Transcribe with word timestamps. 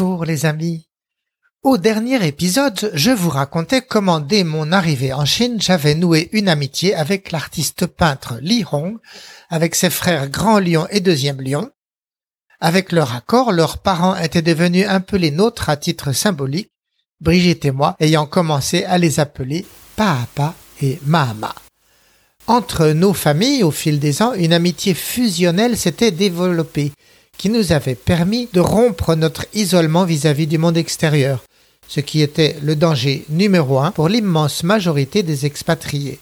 Bonjour 0.00 0.24
les 0.24 0.46
amis. 0.46 0.88
Au 1.62 1.76
dernier 1.76 2.26
épisode, 2.26 2.90
je 2.94 3.10
vous 3.10 3.28
racontais 3.28 3.82
comment 3.82 4.18
dès 4.18 4.44
mon 4.44 4.72
arrivée 4.72 5.12
en 5.12 5.26
Chine, 5.26 5.60
j'avais 5.60 5.94
noué 5.94 6.30
une 6.32 6.48
amitié 6.48 6.94
avec 6.94 7.30
l'artiste 7.32 7.84
peintre 7.84 8.38
Li 8.40 8.64
Hong, 8.72 8.96
avec 9.50 9.74
ses 9.74 9.90
frères 9.90 10.30
Grand 10.30 10.58
Lion 10.58 10.86
et 10.88 11.00
Deuxième 11.00 11.42
Lion. 11.42 11.70
Avec 12.60 12.92
leur 12.92 13.14
accord, 13.14 13.52
leurs 13.52 13.76
parents 13.76 14.16
étaient 14.16 14.40
devenus 14.40 14.86
un 14.88 15.00
peu 15.00 15.18
les 15.18 15.30
nôtres 15.30 15.68
à 15.68 15.76
titre 15.76 16.12
symbolique, 16.12 16.70
Brigitte 17.20 17.66
et 17.66 17.70
moi 17.70 17.94
ayant 18.00 18.24
commencé 18.24 18.84
à 18.84 18.96
les 18.96 19.20
appeler 19.20 19.66
Papa 19.96 20.54
et 20.80 20.98
Mama. 21.04 21.54
Entre 22.46 22.88
nos 22.88 23.12
familles, 23.12 23.64
au 23.64 23.70
fil 23.70 24.00
des 24.00 24.22
ans, 24.22 24.32
une 24.32 24.54
amitié 24.54 24.94
fusionnelle 24.94 25.76
s'était 25.76 26.10
développée, 26.10 26.92
qui 27.40 27.48
nous 27.48 27.72
avait 27.72 27.94
permis 27.94 28.50
de 28.52 28.60
rompre 28.60 29.14
notre 29.14 29.46
isolement 29.54 30.04
vis-à-vis 30.04 30.46
du 30.46 30.58
monde 30.58 30.76
extérieur, 30.76 31.42
ce 31.88 32.00
qui 32.00 32.20
était 32.20 32.58
le 32.62 32.76
danger 32.76 33.24
numéro 33.30 33.78
un 33.78 33.92
pour 33.92 34.10
l'immense 34.10 34.62
majorité 34.62 35.22
des 35.22 35.46
expatriés. 35.46 36.20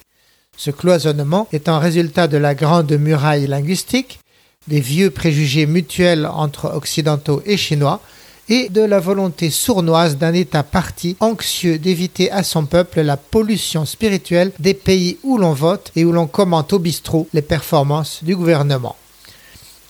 Ce 0.57 0.71
cloisonnement 0.71 1.49
est 1.53 1.69
un 1.69 1.81
résultat 1.81 2.29
de 2.29 2.37
la 2.37 2.55
grande 2.55 2.93
muraille 2.93 3.49
linguistique, 3.49 4.21
des 4.69 4.79
vieux 4.79 5.11
préjugés 5.11 5.67
mutuels 5.67 6.25
entre 6.25 6.73
occidentaux 6.73 7.43
et 7.45 7.57
chinois, 7.57 8.01
et 8.49 8.69
de 8.69 8.83
la 8.83 9.01
volonté 9.01 9.51
sournoise 9.51 10.19
d'un 10.19 10.35
État 10.35 10.63
parti 10.63 11.17
anxieux 11.19 11.81
d'éviter 11.81 12.31
à 12.31 12.45
son 12.45 12.65
peuple 12.65 13.01
la 13.01 13.17
pollution 13.17 13.87
spirituelle 13.87 14.53
des 14.61 14.75
pays 14.75 15.19
où 15.25 15.37
l'on 15.37 15.53
vote 15.53 15.91
et 15.97 16.05
où 16.05 16.13
l'on 16.13 16.29
commente 16.29 16.73
au 16.73 16.79
bistrot 16.79 17.27
les 17.33 17.43
performances 17.43 18.23
du 18.23 18.37
gouvernement. 18.37 18.95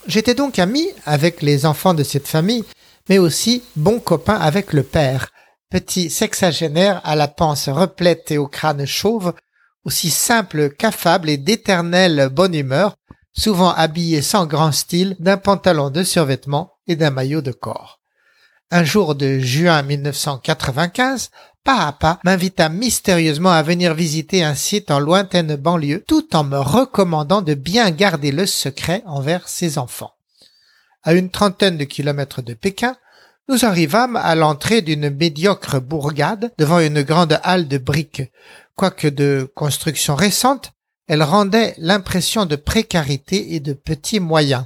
J'étais 0.08 0.34
donc 0.34 0.58
ami 0.58 0.88
avec 1.04 1.42
les 1.42 1.66
enfants 1.66 1.92
de 1.92 2.02
cette 2.02 2.26
famille, 2.26 2.64
mais 3.10 3.18
aussi 3.18 3.62
bon 3.76 4.00
copain 4.00 4.36
avec 4.36 4.72
le 4.72 4.82
père, 4.82 5.28
petit 5.70 6.08
sexagénaire 6.08 7.02
à 7.04 7.14
la 7.14 7.28
panse 7.28 7.68
replète 7.68 8.30
et 8.30 8.38
au 8.38 8.46
crâne 8.46 8.86
chauve, 8.86 9.34
aussi 9.84 10.08
simple 10.08 10.70
qu'affable 10.70 11.28
et 11.28 11.36
d'éternelle 11.36 12.30
bonne 12.32 12.54
humeur, 12.54 12.96
souvent 13.34 13.68
habillé 13.70 14.22
sans 14.22 14.46
grand 14.46 14.72
style 14.72 15.14
d'un 15.18 15.36
pantalon 15.36 15.90
de 15.90 16.02
survêtement 16.02 16.72
et 16.86 16.96
d'un 16.96 17.10
maillot 17.10 17.42
de 17.42 17.52
corps. 17.52 18.00
Un 18.70 18.84
jour 18.84 19.14
de 19.14 19.38
juin 19.38 19.82
1995, 19.82 21.28
Papa 21.68 22.18
m'invita 22.24 22.70
mystérieusement 22.70 23.50
à 23.52 23.62
venir 23.62 23.92
visiter 23.92 24.42
un 24.42 24.54
site 24.54 24.90
en 24.90 25.00
lointaine 25.00 25.54
banlieue 25.54 26.02
tout 26.06 26.34
en 26.34 26.42
me 26.42 26.56
recommandant 26.56 27.42
de 27.42 27.52
bien 27.52 27.90
garder 27.90 28.32
le 28.32 28.46
secret 28.46 29.02
envers 29.04 29.46
ses 29.50 29.76
enfants. 29.76 30.14
À 31.02 31.12
une 31.12 31.28
trentaine 31.28 31.76
de 31.76 31.84
kilomètres 31.84 32.40
de 32.40 32.54
Pékin, 32.54 32.96
nous 33.50 33.66
arrivâmes 33.66 34.16
à 34.16 34.34
l'entrée 34.34 34.80
d'une 34.80 35.10
médiocre 35.10 35.78
bourgade 35.78 36.54
devant 36.56 36.80
une 36.80 37.02
grande 37.02 37.38
halle 37.42 37.68
de 37.68 37.76
briques. 37.76 38.22
Quoique 38.74 39.08
de 39.08 39.46
construction 39.54 40.14
récente, 40.14 40.72
elle 41.06 41.22
rendait 41.22 41.74
l'impression 41.76 42.46
de 42.46 42.56
précarité 42.56 43.56
et 43.56 43.60
de 43.60 43.74
petits 43.74 44.20
moyens. 44.20 44.64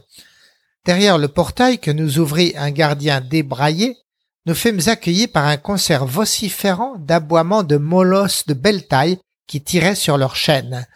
Derrière 0.85 1.19
le 1.19 1.27
portail 1.27 1.81
que 1.81 1.91
nous 1.91 2.21
ouvrit 2.21 2.55
un 2.57 2.71
gardien 2.71 3.21
débraillé, 3.21 3.97
nous 4.47 4.55
fûmes 4.55 4.81
accueillis 4.87 5.29
par 5.29 5.47
un 5.47 5.57
concert 5.57 6.05
vociférant 6.05 6.97
d'aboiements 6.99 7.63
de 7.63 7.77
molosses 7.77 8.47
de 8.47 8.55
belle 8.55 8.87
taille 8.87 9.19
qui 9.47 9.63
tiraient 9.63 9.95
sur 9.95 10.19
leurs 10.19 10.37
chaînes. 10.37 10.87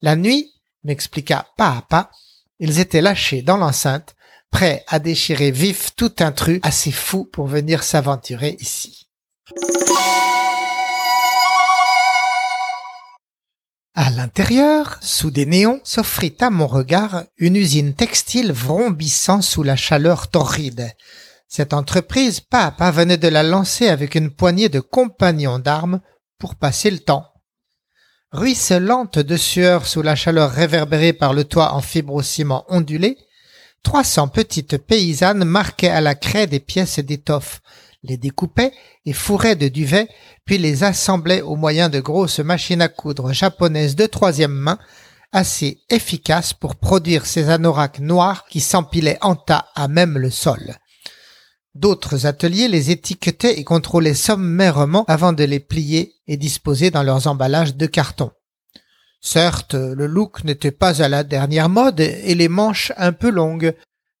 La 0.00 0.16
nuit, 0.16 0.52
m'expliqua 0.84 1.46
pas 1.56 1.76
à 1.78 1.82
pas, 1.82 2.10
ils 2.58 2.80
étaient 2.80 3.02
lâchés 3.02 3.42
dans 3.42 3.58
l'enceinte, 3.58 4.16
prêts 4.50 4.84
à 4.88 4.98
déchirer 4.98 5.50
vif 5.50 5.90
tout 5.96 6.12
intrus 6.20 6.60
assez 6.62 6.92
fou 6.92 7.24
pour 7.24 7.46
venir 7.46 7.82
s'aventurer 7.82 8.56
ici. 8.60 9.08
À 13.94 14.10
l'intérieur, 14.10 14.98
sous 15.00 15.30
des 15.30 15.46
néons, 15.46 15.80
s'offrit 15.84 16.36
à 16.40 16.50
mon 16.50 16.66
regard 16.66 17.24
une 17.38 17.56
usine 17.56 17.94
textile 17.94 18.52
vrombissant 18.52 19.42
sous 19.42 19.62
la 19.62 19.76
chaleur 19.76 20.28
torride. 20.28 20.92
Cette 21.48 21.72
entreprise, 21.72 22.40
Papa 22.40 22.90
venait 22.90 23.16
de 23.18 23.28
la 23.28 23.42
lancer 23.42 23.88
avec 23.88 24.14
une 24.14 24.30
poignée 24.30 24.68
de 24.68 24.80
compagnons 24.80 25.58
d'armes 25.58 26.00
pour 26.38 26.56
passer 26.56 26.90
le 26.90 26.98
temps. 26.98 27.32
Ruisselante 28.32 29.18
de 29.18 29.36
sueur 29.36 29.86
sous 29.86 30.02
la 30.02 30.16
chaleur 30.16 30.50
réverbérée 30.50 31.12
par 31.12 31.32
le 31.32 31.44
toit 31.44 31.74
en 31.74 31.80
fibrociment 31.80 32.64
ondulé, 32.68 33.16
trois 33.82 34.04
cents 34.04 34.28
petites 34.28 34.78
paysannes 34.78 35.44
marquaient 35.44 35.88
à 35.88 36.00
la 36.00 36.16
craie 36.16 36.48
des 36.48 36.60
pièces 36.60 36.98
d'étoffe, 36.98 37.60
les 38.02 38.16
découpaient 38.16 38.72
et 39.04 39.12
fourraient 39.12 39.56
de 39.56 39.68
duvet, 39.68 40.08
puis 40.44 40.58
les 40.58 40.82
assemblaient 40.82 41.42
au 41.42 41.54
moyen 41.54 41.88
de 41.88 42.00
grosses 42.00 42.40
machines 42.40 42.82
à 42.82 42.88
coudre 42.88 43.32
japonaises 43.32 43.96
de 43.96 44.06
troisième 44.06 44.52
main, 44.52 44.78
assez 45.32 45.78
efficaces 45.88 46.52
pour 46.52 46.76
produire 46.76 47.26
ces 47.26 47.48
anoraks 47.48 48.00
noirs 48.00 48.44
qui 48.48 48.60
s'empilaient 48.60 49.18
en 49.22 49.36
tas 49.36 49.66
à 49.74 49.88
même 49.88 50.18
le 50.18 50.30
sol. 50.30 50.76
D'autres 51.76 52.24
ateliers 52.24 52.68
les 52.68 52.90
étiquetaient 52.90 53.58
et 53.58 53.64
contrôlaient 53.64 54.14
sommairement 54.14 55.04
avant 55.08 55.34
de 55.34 55.44
les 55.44 55.60
plier 55.60 56.14
et 56.26 56.38
disposer 56.38 56.90
dans 56.90 57.02
leurs 57.02 57.26
emballages 57.26 57.76
de 57.76 57.84
carton. 57.84 58.30
Certes, 59.20 59.74
le 59.74 60.06
look 60.06 60.42
n'était 60.44 60.70
pas 60.70 61.02
à 61.02 61.10
la 61.10 61.22
dernière 61.22 61.68
mode 61.68 62.00
et 62.00 62.34
les 62.34 62.48
manches 62.48 62.92
un 62.96 63.12
peu 63.12 63.28
longues, 63.28 63.74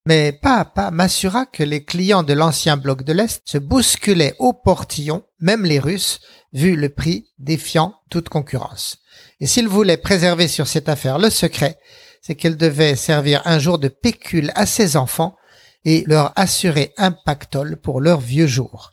mais 0.04 0.32
pas 0.32 0.56
à 0.56 0.64
pas 0.66 0.90
m'assura 0.90 1.46
que 1.46 1.62
les 1.62 1.82
clients 1.82 2.24
de 2.24 2.34
l'ancien 2.34 2.76
bloc 2.76 3.04
de 3.04 3.14
l'Est 3.14 3.40
se 3.46 3.56
bousculaient 3.56 4.34
au 4.38 4.52
portillon, 4.52 5.24
même 5.40 5.64
les 5.64 5.78
Russes, 5.78 6.20
vu 6.52 6.76
le 6.76 6.90
prix 6.90 7.24
défiant 7.38 7.94
toute 8.10 8.28
concurrence. 8.28 8.98
Et 9.40 9.46
s'ils 9.46 9.68
voulaient 9.68 9.96
préserver 9.96 10.46
sur 10.46 10.66
cette 10.66 10.90
affaire 10.90 11.18
le 11.18 11.30
secret, 11.30 11.78
c'est 12.20 12.34
qu'elle 12.34 12.58
devait 12.58 12.96
servir 12.96 13.40
un 13.46 13.58
jour 13.58 13.78
de 13.78 13.88
pécule 13.88 14.52
à 14.56 14.66
ses 14.66 14.98
enfants 14.98 15.36
et 15.86 16.04
leur 16.06 16.32
assurer 16.36 16.92
un 16.98 17.12
pactole 17.12 17.76
pour 17.76 18.02
leurs 18.02 18.20
vieux 18.20 18.48
jours. 18.48 18.92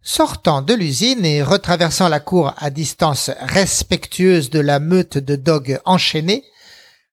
Sortant 0.00 0.62
de 0.62 0.72
l'usine 0.72 1.26
et 1.26 1.42
retraversant 1.42 2.08
la 2.08 2.20
cour 2.20 2.54
à 2.56 2.70
distance 2.70 3.30
respectueuse 3.40 4.48
de 4.48 4.60
la 4.60 4.78
meute 4.78 5.18
de 5.18 5.36
dogues 5.36 5.80
enchaînés, 5.84 6.44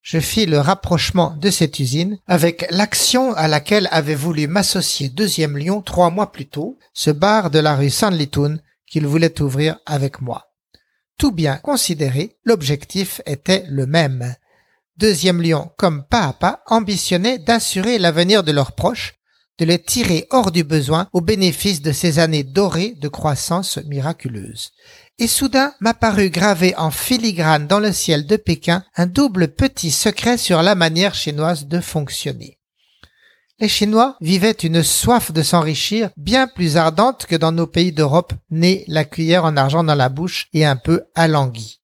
je 0.04 0.20
fis 0.20 0.46
le 0.46 0.60
rapprochement 0.60 1.36
de 1.42 1.50
cette 1.50 1.80
usine 1.80 2.20
avec 2.28 2.68
l'action 2.70 3.34
à 3.34 3.48
laquelle 3.48 3.90
avait 3.92 4.14
voulu 4.14 4.48
m'associer 4.48 5.10
Deuxième 5.10 5.58
Lion 5.58 5.82
trois 5.82 6.12
mois 6.12 6.32
plus 6.32 6.46
tôt, 6.46 6.78
ce 6.94 7.10
bar 7.10 7.50
de 7.50 7.58
la 7.58 7.76
rue 7.76 7.90
Sanlitun 7.90 8.60
qu'il 8.86 9.08
voulait 9.08 9.42
ouvrir 9.42 9.80
avec 9.88 10.22
moi. 10.22 10.52
Tout 11.18 11.32
bien 11.32 11.58
considéré, 11.58 12.38
l'objectif 12.46 13.20
était 13.26 13.66
le 13.68 13.88
même. 13.88 14.36
Deuxième 14.98 15.42
Lion, 15.42 15.72
comme 15.78 16.06
pas 16.06 16.24
à 16.24 16.32
pas, 16.32 16.64
ambitionnait 16.68 17.38
d'assurer 17.38 18.00
l'avenir 18.00 18.44
de 18.44 18.54
leurs 18.54 18.72
proches, 18.72 19.16
de 19.60 19.66
les 19.66 19.82
tirer 19.82 20.26
hors 20.30 20.52
du 20.52 20.64
besoin 20.64 21.10
au 21.12 21.20
bénéfice 21.20 21.82
de 21.82 21.92
ces 21.92 22.18
années 22.18 22.46
dorées 22.46 22.96
de 23.02 23.10
croissance 23.10 23.78
miraculeuse. 23.88 24.72
Et 25.20 25.28
soudain 25.28 25.74
m'apparut 25.82 26.30
gravé 26.30 26.74
en 26.78 26.92
filigrane 26.92 27.68
dans 27.68 27.80
le 27.80 27.92
ciel 27.92 28.26
de 28.26 28.38
Pékin 28.38 28.86
un 28.96 29.06
double 29.06 29.50
petit 29.50 29.92
secret 29.92 30.38
sur 30.38 30.62
la 30.62 30.76
manière 30.76 31.14
chinoise 31.14 31.66
de 31.66 31.82
fonctionner. 31.82 32.60
Les 33.60 33.70
Chinois 33.70 34.16
vivaient 34.22 34.52
une 34.52 34.84
soif 34.84 35.34
de 35.34 35.42
s'enrichir 35.42 36.10
bien 36.16 36.48
plus 36.48 36.78
ardente 36.78 37.26
que 37.26 37.36
dans 37.36 37.52
nos 37.52 37.68
pays 37.68 37.92
d'Europe, 37.92 38.34
nés 38.50 38.86
la 38.88 39.04
cuillère 39.04 39.44
en 39.44 39.58
argent 39.58 39.84
dans 39.84 39.96
la 39.96 40.10
bouche 40.10 40.48
et 40.54 40.66
un 40.66 40.78
peu 40.78 41.04
alanguis 41.16 41.82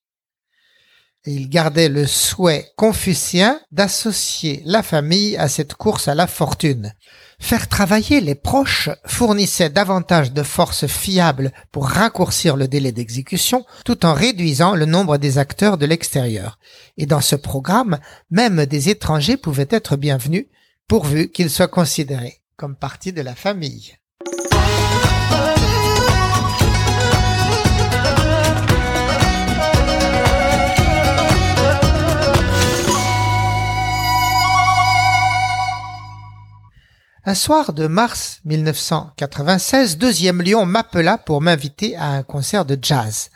il 1.25 1.50
gardait 1.50 1.89
le 1.89 2.07
souhait 2.07 2.71
confucien 2.75 3.59
d'associer 3.71 4.63
la 4.65 4.81
famille 4.81 5.38
à 5.38 5.47
cette 5.47 5.75
course 5.75 6.07
à 6.07 6.15
la 6.15 6.25
fortune. 6.25 6.94
Faire 7.39 7.68
travailler 7.68 8.21
les 8.21 8.35
proches 8.35 8.89
fournissait 9.06 9.69
davantage 9.69 10.31
de 10.31 10.44
forces 10.44 10.88
fiables 10.88 11.51
pour 11.71 11.88
raccourcir 11.88 12.56
le 12.56 12.68
délai 12.68 12.91
d'exécution 12.91 13.65
tout 13.85 14.06
en 14.06 14.13
réduisant 14.13 14.75
le 14.75 14.85
nombre 14.85 15.18
des 15.18 15.38
acteurs 15.38 15.77
de 15.77 15.85
l'extérieur. 15.85 16.59
Et 16.97 17.06
dans 17.06 17.21
ce 17.21 17.35
programme, 17.35 18.00
même 18.29 18.65
des 18.65 18.89
étrangers 18.89 19.38
pouvaient 19.38 19.68
être 19.69 19.97
bienvenus 19.97 20.47
pourvu 20.88 21.29
qu'ils 21.29 21.50
soient 21.50 21.68
considérés 21.68 22.41
comme 22.57 22.75
partie 22.75 23.13
de 23.13 23.21
la 23.21 23.35
famille. 23.35 23.95
Un 37.23 37.35
soir 37.35 37.73
de 37.73 37.85
mars 37.85 38.39
1996, 38.45 40.00
Deuxième 40.00 40.41
Lion 40.41 40.65
m'appela 40.65 41.19
pour 41.19 41.39
m'inviter 41.39 41.95
à 41.95 42.13
un 42.13 42.23
concert 42.23 42.65
de 42.65 42.75
jazz. 42.81 43.29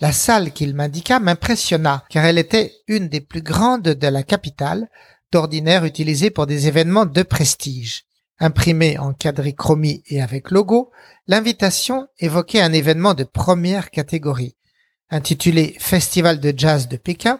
La 0.00 0.12
salle 0.12 0.52
qu'il 0.52 0.74
m'indiqua 0.74 1.18
m'impressionna 1.18 2.04
car 2.10 2.26
elle 2.26 2.36
était 2.36 2.74
une 2.88 3.08
des 3.08 3.22
plus 3.22 3.40
grandes 3.40 3.88
de 3.88 4.06
la 4.06 4.22
capitale, 4.22 4.86
d'ordinaire 5.30 5.86
utilisée 5.86 6.28
pour 6.28 6.46
des 6.46 6.68
événements 6.68 7.06
de 7.06 7.22
prestige. 7.22 8.04
Imprimée 8.38 8.98
en 8.98 9.14
quadrichromie 9.14 10.02
et 10.08 10.20
avec 10.20 10.50
logo, 10.50 10.90
l'invitation 11.26 12.08
évoquait 12.18 12.60
un 12.60 12.74
événement 12.74 13.14
de 13.14 13.24
première 13.24 13.90
catégorie. 13.90 14.56
Intitulé 15.08 15.74
Festival 15.78 16.38
de 16.38 16.52
jazz 16.54 16.86
de 16.86 16.98
Pékin, 16.98 17.38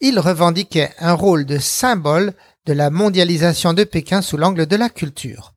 il 0.00 0.18
revendiquait 0.18 0.90
un 0.98 1.14
rôle 1.14 1.46
de 1.46 1.56
symbole 1.56 2.34
de 2.70 2.74
la 2.74 2.90
mondialisation 2.90 3.72
de 3.72 3.82
Pékin 3.82 4.22
sous 4.22 4.36
l'angle 4.36 4.64
de 4.64 4.76
la 4.76 4.88
culture. 4.88 5.54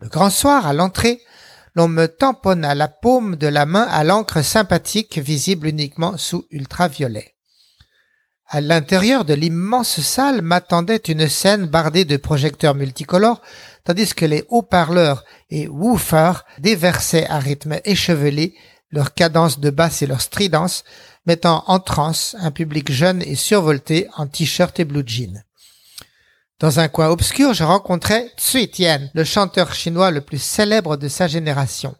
Le 0.00 0.08
grand 0.08 0.30
soir, 0.30 0.66
à 0.66 0.72
l'entrée, 0.72 1.20
l'on 1.76 1.86
me 1.86 2.08
tamponna 2.08 2.74
la 2.74 2.88
paume 2.88 3.36
de 3.36 3.46
la 3.46 3.66
main 3.66 3.86
à 3.88 4.02
l'encre 4.02 4.42
sympathique 4.42 5.18
visible 5.18 5.68
uniquement 5.68 6.16
sous 6.16 6.44
ultraviolet. 6.50 7.36
À 8.48 8.60
l'intérieur 8.60 9.24
de 9.24 9.32
l'immense 9.32 10.00
salle 10.00 10.42
m'attendait 10.42 10.96
une 10.96 11.28
scène 11.28 11.66
bardée 11.66 12.04
de 12.04 12.16
projecteurs 12.16 12.74
multicolores, 12.74 13.42
tandis 13.84 14.12
que 14.12 14.24
les 14.24 14.44
haut-parleurs 14.48 15.24
et 15.50 15.68
woofers 15.68 16.44
déversaient 16.58 17.28
à 17.28 17.38
rythme 17.38 17.78
échevelé 17.84 18.56
leur 18.90 19.14
cadence 19.14 19.60
de 19.60 19.70
basse 19.70 20.02
et 20.02 20.08
leur 20.08 20.20
stridence, 20.20 20.82
mettant 21.26 21.62
en 21.68 21.78
transe 21.78 22.34
un 22.40 22.50
public 22.50 22.90
jeune 22.90 23.22
et 23.22 23.36
survolté 23.36 24.08
en 24.16 24.26
t-shirt 24.26 24.80
et 24.80 24.84
blue 24.84 25.04
jean. 25.06 25.44
Dans 26.60 26.78
un 26.78 26.88
coin 26.88 27.08
obscur, 27.08 27.54
je 27.54 27.64
rencontrais 27.64 28.30
Tsui 28.36 28.68
Tien, 28.68 29.08
le 29.14 29.24
chanteur 29.24 29.72
chinois 29.72 30.10
le 30.10 30.20
plus 30.20 30.42
célèbre 30.42 30.98
de 30.98 31.08
sa 31.08 31.26
génération. 31.26 31.94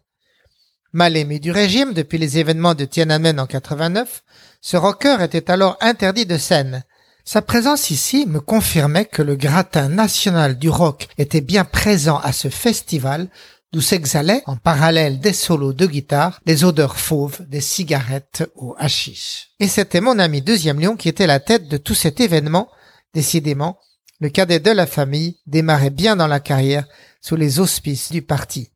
Mal 0.93 1.17
aimé 1.17 1.39
du 1.39 1.51
régime 1.51 1.95
depuis 1.95 2.19
les 2.19 2.37
événements 2.37 2.75
de 2.75 2.85
Tiananmen 2.85 3.41
en 3.41 3.47
89, 3.47 4.23
ce 4.61 4.77
rocker 4.77 5.17
était 5.23 5.51
alors 5.51 5.79
interdit 5.81 6.27
de 6.27 6.37
scène. 6.37 6.85
Sa 7.25 7.41
présence 7.41 7.89
ici 7.89 8.27
me 8.27 8.39
confirmait 8.39 9.07
que 9.07 9.23
le 9.23 9.35
gratin 9.35 9.89
national 9.89 10.59
du 10.59 10.69
rock 10.69 11.09
était 11.17 11.41
bien 11.41 11.65
présent 11.65 12.19
à 12.19 12.33
ce 12.33 12.49
festival 12.49 13.29
d'où 13.73 13.81
s'exhalaient, 13.81 14.43
en 14.45 14.57
parallèle 14.57 15.21
des 15.21 15.33
solos 15.33 15.73
de 15.73 15.87
guitare, 15.87 16.39
les 16.45 16.65
odeurs 16.65 16.99
fauves 16.99 17.41
des 17.49 17.63
cigarettes 17.63 18.51
au 18.57 18.75
hashish. 18.79 19.53
Et 19.59 19.69
c'était 19.69 20.03
mon 20.03 20.19
ami 20.19 20.43
Deuxième 20.43 20.81
Lion 20.81 20.97
qui 20.97 21.09
était 21.09 21.27
la 21.27 21.41
tête 21.41 21.69
de 21.69 21.79
tout 21.79 21.95
cet 21.95 22.21
événement. 22.21 22.69
Décidément, 23.15 23.79
le 24.21 24.29
cadet 24.29 24.61
de 24.61 24.71
la 24.71 24.87
famille 24.87 25.39
démarrait 25.47 25.91
bien 25.91 26.15
dans 26.15 26.27
la 26.27 26.41
carrière 26.41 26.87
sous 27.21 27.37
les 27.37 27.59
auspices 27.59 28.13
du 28.13 28.23
parti. 28.23 28.71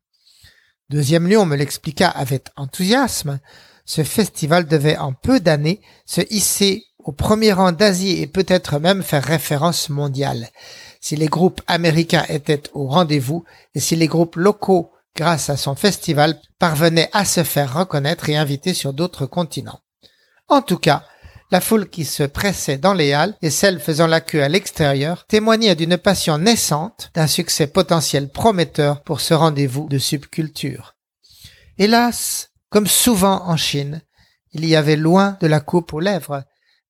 Deuxième 0.89 1.27
Lion 1.27 1.45
me 1.45 1.55
l'expliqua 1.55 2.09
avec 2.09 2.47
enthousiasme. 2.55 3.39
Ce 3.85 4.03
festival 4.03 4.67
devait 4.67 4.97
en 4.97 5.13
peu 5.13 5.39
d'années 5.39 5.81
se 6.05 6.21
hisser 6.31 6.85
au 6.99 7.11
premier 7.11 7.53
rang 7.53 7.71
d'Asie 7.71 8.21
et 8.21 8.27
peut-être 8.27 8.79
même 8.79 9.03
faire 9.03 9.23
référence 9.23 9.89
mondiale. 9.89 10.49
Si 10.99 11.15
les 11.15 11.27
groupes 11.27 11.61
américains 11.67 12.25
étaient 12.29 12.63
au 12.73 12.87
rendez-vous 12.87 13.45
et 13.75 13.79
si 13.79 13.95
les 13.95 14.07
groupes 14.07 14.35
locaux, 14.35 14.91
grâce 15.15 15.51
à 15.51 15.57
son 15.57 15.75
festival, 15.75 16.39
parvenaient 16.57 17.09
à 17.13 17.25
se 17.25 17.43
faire 17.43 17.77
reconnaître 17.77 18.29
et 18.29 18.35
inviter 18.35 18.73
sur 18.73 18.93
d'autres 18.93 19.27
continents. 19.27 19.79
En 20.47 20.61
tout 20.61 20.79
cas, 20.79 21.05
la 21.51 21.61
foule 21.61 21.89
qui 21.89 22.05
se 22.05 22.23
pressait 22.23 22.77
dans 22.77 22.93
les 22.93 23.13
halles 23.13 23.35
et 23.41 23.49
celle 23.49 23.79
faisant 23.79 24.07
la 24.07 24.21
queue 24.21 24.43
à 24.43 24.49
l'extérieur 24.49 25.25
témoignaient 25.27 25.75
d'une 25.75 25.97
passion 25.97 26.37
naissante, 26.37 27.11
d'un 27.13 27.27
succès 27.27 27.67
potentiel 27.67 28.29
prometteur 28.29 29.03
pour 29.03 29.21
ce 29.21 29.33
rendez-vous 29.33 29.87
de 29.87 29.97
subculture. 29.97 30.95
Hélas, 31.77 32.51
comme 32.69 32.87
souvent 32.87 33.47
en 33.47 33.57
Chine, 33.57 34.01
il 34.53 34.65
y 34.65 34.75
avait 34.75 34.95
loin 34.95 35.37
de 35.41 35.47
la 35.47 35.59
coupe 35.59 35.93
aux 35.93 35.99
lèvres. 35.99 36.43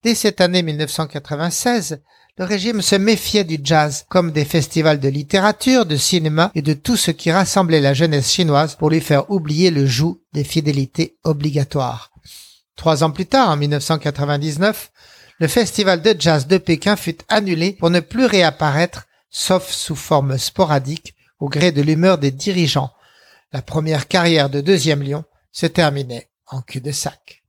Dès 0.04 0.16
cette 0.16 0.40
année 0.40 0.62
1996, 0.62 2.02
le 2.38 2.46
régime 2.46 2.82
se 2.82 2.96
méfiait 2.96 3.44
du 3.44 3.60
jazz 3.64 4.06
comme 4.10 4.32
des 4.32 4.46
festivals 4.46 5.00
de 5.00 5.08
littérature, 5.08 5.86
de 5.86 5.96
cinéma 5.96 6.52
et 6.54 6.62
de 6.62 6.74
tout 6.74 6.98
ce 6.98 7.12
qui 7.12 7.32
rassemblait 7.32 7.82
la 7.82 7.94
jeunesse 7.94 8.32
chinoise 8.32 8.76
pour 8.76 8.90
lui 8.90 9.02
faire 9.02 9.32
oublier 9.32 9.72
le 9.72 9.86
joug 9.86 10.20
des 10.34 10.44
fidélités 10.44 11.18
obligatoires. 11.24 12.12
Trois 12.76 13.04
ans 13.04 13.12
plus 13.12 13.26
tard, 13.26 13.50
en 13.50 13.58
1999, 13.58 14.92
le 15.40 15.48
festival 15.48 16.02
de 16.02 16.16
jazz 16.18 16.48
de 16.48 16.58
Pékin 16.58 16.96
fut 16.96 17.18
annulé 17.30 17.74
pour 17.74 17.90
ne 17.90 18.00
plus 18.00 18.26
réapparaître, 18.26 19.06
sauf 19.30 19.70
sous 19.70 19.96
forme 19.96 20.38
sporadique, 20.38 21.16
au 21.40 21.50
gré 21.50 21.72
de 21.72 21.82
l'humeur 21.82 22.18
des 22.18 22.32
dirigeants. 22.32 22.92
La 23.52 23.62
première 23.62 24.08
carrière 24.08 24.50
de 24.50 24.62
deuxième 24.62 25.04
lion 25.04 25.24
se 25.52 25.66
terminait 25.66 26.30
en 26.48 26.62
cul-de-sac. 26.62 27.44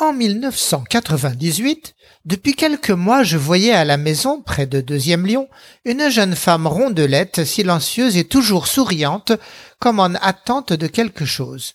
En 0.00 0.12
1998, 0.12 1.96
depuis 2.24 2.54
quelques 2.54 2.90
mois, 2.90 3.24
je 3.24 3.36
voyais 3.36 3.72
à 3.72 3.84
la 3.84 3.96
maison, 3.96 4.40
près 4.40 4.66
de 4.66 4.80
Deuxième 4.80 5.26
Lion, 5.26 5.48
une 5.84 6.08
jeune 6.08 6.36
femme 6.36 6.68
rondelette, 6.68 7.44
silencieuse 7.44 8.16
et 8.16 8.22
toujours 8.22 8.68
souriante, 8.68 9.32
comme 9.80 9.98
en 9.98 10.14
attente 10.14 10.72
de 10.72 10.86
quelque 10.86 11.24
chose. 11.24 11.74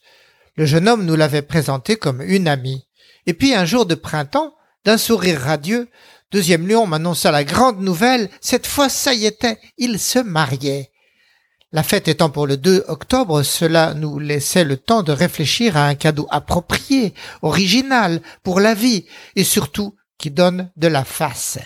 Le 0.55 0.65
jeune 0.65 0.87
homme 0.87 1.03
nous 1.03 1.17
l'avait 1.17 1.41
présentée 1.41 1.97
comme 1.97 2.21
une 2.21 2.47
amie. 2.47 2.85
Et 3.25 3.33
puis 3.33 3.53
un 3.55 3.65
jour 3.65 3.85
de 3.85 3.95
printemps, 3.95 4.53
d'un 4.85 4.97
sourire 4.97 5.41
radieux, 5.41 5.89
Deuxième 6.31 6.65
Lion 6.65 6.87
m'annonça 6.87 7.29
la 7.29 7.43
grande 7.43 7.81
nouvelle, 7.81 8.29
cette 8.39 8.67
fois 8.67 8.87
ça 8.87 9.13
y 9.13 9.25
était, 9.25 9.59
il 9.77 9.99
se 9.99 10.19
mariait. 10.19 10.92
La 11.73 11.81
fête 11.81 12.07
étant 12.07 12.29
pour 12.29 12.45
le 12.45 12.55
2 12.55 12.85
octobre, 12.87 13.41
cela 13.41 13.95
nous 13.95 14.19
laissait 14.19 14.63
le 14.63 14.77
temps 14.77 15.01
de 15.01 15.11
réfléchir 15.11 15.75
à 15.75 15.87
un 15.87 15.95
cadeau 15.95 16.27
approprié, 16.29 17.15
original, 17.41 18.21
pour 18.43 18.59
la 18.59 18.75
vie, 18.75 19.05
et 19.35 19.43
surtout 19.43 19.95
qui 20.19 20.29
donne 20.29 20.69
de 20.77 20.87
la 20.87 21.03
face. 21.03 21.57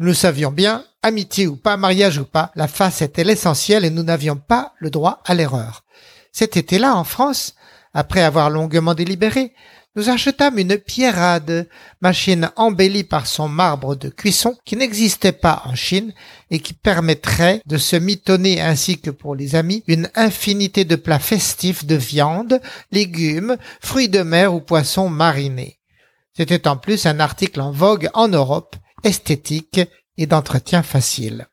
Nous 0.00 0.06
le 0.06 0.14
savions 0.14 0.50
bien, 0.50 0.84
amitié 1.04 1.46
ou 1.46 1.54
pas, 1.54 1.76
mariage 1.76 2.18
ou 2.18 2.24
pas, 2.24 2.50
la 2.56 2.66
face 2.66 3.00
était 3.00 3.22
l'essentiel 3.22 3.84
et 3.84 3.90
nous 3.90 4.02
n'avions 4.02 4.34
pas 4.34 4.72
le 4.78 4.90
droit 4.90 5.22
à 5.24 5.34
l'erreur. 5.34 5.84
Cet 6.32 6.56
été-là, 6.56 6.96
en 6.96 7.04
France, 7.04 7.54
après 7.92 8.22
avoir 8.22 8.50
longuement 8.50 8.94
délibéré, 8.94 9.54
nous 9.96 10.08
achetâmes 10.08 10.58
une 10.58 10.76
pierrade, 10.76 11.68
machine 12.00 12.50
embellie 12.56 13.04
par 13.04 13.26
son 13.26 13.48
marbre 13.48 13.94
de 13.94 14.08
cuisson 14.08 14.56
qui 14.64 14.76
n'existait 14.76 15.32
pas 15.32 15.62
en 15.66 15.74
Chine 15.74 16.12
et 16.50 16.58
qui 16.58 16.74
permettrait 16.74 17.60
de 17.66 17.76
se 17.76 17.96
mitonner 17.96 18.60
ainsi 18.60 19.00
que 19.00 19.10
pour 19.10 19.36
les 19.36 19.54
amis 19.54 19.84
une 19.86 20.10
infinité 20.14 20.84
de 20.84 20.96
plats 20.96 21.20
festifs 21.20 21.84
de 21.84 21.94
viande, 21.94 22.60
légumes, 22.90 23.56
fruits 23.80 24.08
de 24.08 24.22
mer 24.22 24.52
ou 24.52 24.60
poissons 24.60 25.08
marinés. 25.08 25.78
C'était 26.36 26.66
en 26.66 26.76
plus 26.76 27.06
un 27.06 27.20
article 27.20 27.60
en 27.60 27.70
vogue 27.70 28.10
en 28.14 28.26
Europe, 28.26 28.74
esthétique 29.04 29.80
et 30.16 30.26
d'entretien 30.26 30.82
facile. 30.82 31.46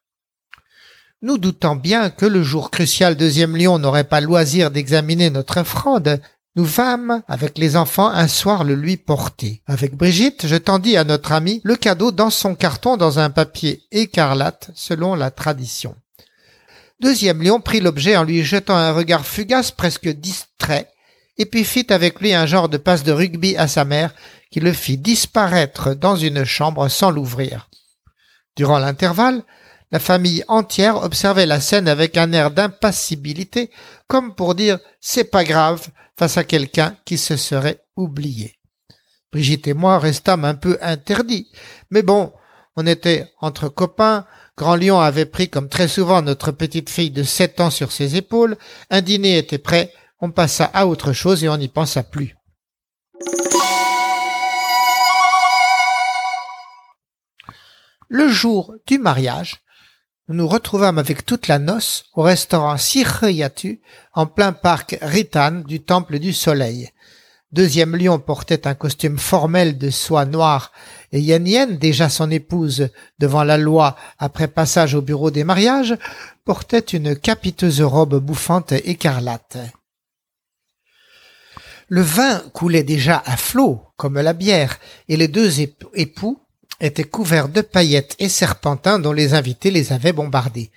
Nous 1.21 1.37
doutons 1.37 1.75
bien 1.75 2.09
que 2.09 2.25
le 2.25 2.41
jour 2.41 2.71
crucial 2.71 3.15
deuxième 3.15 3.55
lion 3.55 3.77
n'aurait 3.77 4.05
pas 4.05 4.21
loisir 4.21 4.71
d'examiner 4.71 5.29
notre 5.29 5.61
fraude, 5.61 6.19
nous 6.55 6.65
vîmes 6.65 7.23
avec 7.27 7.57
les 7.57 7.77
enfants 7.77 8.09
un 8.09 8.27
soir 8.27 8.63
le 8.63 8.75
lui 8.75 8.97
porter. 8.97 9.61
Avec 9.67 9.95
Brigitte, 9.95 10.47
je 10.47 10.55
tendis 10.55 10.97
à 10.97 11.03
notre 11.03 11.31
ami 11.31 11.61
le 11.63 11.75
cadeau 11.75 12.11
dans 12.11 12.29
son 12.29 12.55
carton 12.55 12.97
dans 12.97 13.19
un 13.19 13.29
papier 13.29 13.83
écarlate 13.91 14.71
selon 14.75 15.15
la 15.15 15.31
tradition. 15.31 15.95
Deuxième 16.99 17.41
lion 17.41 17.61
prit 17.61 17.79
l'objet 17.79 18.17
en 18.17 18.23
lui 18.23 18.43
jetant 18.43 18.75
un 18.75 18.91
regard 18.91 19.25
fugace 19.25 19.71
presque 19.71 20.09
distrait, 20.09 20.91
et 21.37 21.45
puis 21.45 21.63
fit 21.63 21.91
avec 21.91 22.19
lui 22.19 22.33
un 22.33 22.45
genre 22.45 22.69
de 22.69 22.77
passe 22.77 23.03
de 23.03 23.11
rugby 23.11 23.55
à 23.57 23.67
sa 23.67 23.85
mère 23.85 24.13
qui 24.51 24.59
le 24.59 24.73
fit 24.73 24.97
disparaître 24.97 25.95
dans 25.95 26.15
une 26.15 26.43
chambre 26.43 26.89
sans 26.89 27.09
l'ouvrir. 27.09 27.69
Durant 28.57 28.77
l'intervalle, 28.77 29.43
la 29.91 29.99
famille 29.99 30.43
entière 30.47 30.97
observait 30.97 31.45
la 31.45 31.59
scène 31.59 31.87
avec 31.87 32.17
un 32.17 32.31
air 32.33 32.51
d'impassibilité, 32.51 33.71
comme 34.07 34.35
pour 34.35 34.55
dire 34.55 34.77
c'est 34.99 35.23
pas 35.23 35.43
grave 35.43 35.87
face 36.21 36.37
à 36.37 36.43
quelqu'un 36.43 36.95
qui 37.03 37.17
se 37.17 37.35
serait 37.35 37.81
oublié. 37.95 38.53
Brigitte 39.31 39.67
et 39.67 39.73
moi 39.73 39.97
restâmes 39.97 40.45
un 40.45 40.53
peu 40.53 40.77
interdits, 40.79 41.47
mais 41.89 42.03
bon, 42.03 42.31
on 42.75 42.85
était 42.85 43.25
entre 43.39 43.69
copains, 43.69 44.27
Grand 44.55 44.75
Lion 44.75 44.99
avait 44.99 45.25
pris 45.25 45.49
comme 45.49 45.67
très 45.67 45.87
souvent 45.87 46.21
notre 46.21 46.51
petite 46.51 46.91
fille 46.91 47.09
de 47.09 47.23
sept 47.23 47.59
ans 47.59 47.71
sur 47.71 47.91
ses 47.91 48.17
épaules, 48.17 48.55
un 48.91 49.01
dîner 49.01 49.39
était 49.39 49.57
prêt, 49.57 49.91
on 50.19 50.29
passa 50.29 50.65
à 50.65 50.85
autre 50.85 51.11
chose 51.11 51.43
et 51.43 51.49
on 51.49 51.57
n'y 51.57 51.69
pensa 51.69 52.03
plus. 52.03 52.35
Le 58.09 58.27
jour 58.27 58.75
du 58.85 58.99
mariage, 58.99 59.63
nous 60.31 60.37
nous 60.37 60.47
retrouvâmes 60.47 60.97
avec 60.97 61.25
toute 61.25 61.49
la 61.49 61.59
noce 61.59 62.05
au 62.13 62.21
restaurant 62.21 62.77
Sirheyatu, 62.77 63.81
en 64.13 64.27
plein 64.27 64.53
parc 64.53 64.97
Ritan 65.01 65.63
du 65.67 65.81
Temple 65.81 66.19
du 66.19 66.31
Soleil. 66.31 66.89
Deuxième 67.51 67.97
lion 67.97 68.17
portait 68.17 68.65
un 68.65 68.73
costume 68.73 69.19
formel 69.19 69.77
de 69.77 69.89
soie 69.89 70.23
noire 70.23 70.71
et 71.11 71.19
Yen 71.19 71.45
Yen, 71.45 71.77
déjà 71.77 72.07
son 72.07 72.31
épouse 72.31 72.87
devant 73.19 73.43
la 73.43 73.57
loi 73.57 73.97
après 74.19 74.47
passage 74.47 74.95
au 74.95 75.01
bureau 75.01 75.31
des 75.31 75.43
mariages, 75.43 75.97
portait 76.45 76.79
une 76.79 77.13
capiteuse 77.17 77.81
robe 77.81 78.17
bouffante 78.17 78.71
écarlate. 78.71 79.57
Le 81.89 82.03
vin 82.03 82.41
coulait 82.53 82.83
déjà 82.83 83.21
à 83.25 83.35
flot, 83.35 83.81
comme 83.97 84.17
la 84.17 84.31
bière, 84.31 84.79
et 85.09 85.17
les 85.17 85.27
deux 85.27 85.59
époux 85.59 86.39
étaient 86.81 87.03
couverts 87.03 87.49
de 87.49 87.61
paillettes 87.61 88.15
et 88.19 88.29
serpentins 88.29 88.99
dont 88.99 89.13
les 89.13 89.33
invités 89.33 89.71
les 89.71 89.93
avaient 89.93 90.13
bombardés. 90.13 90.71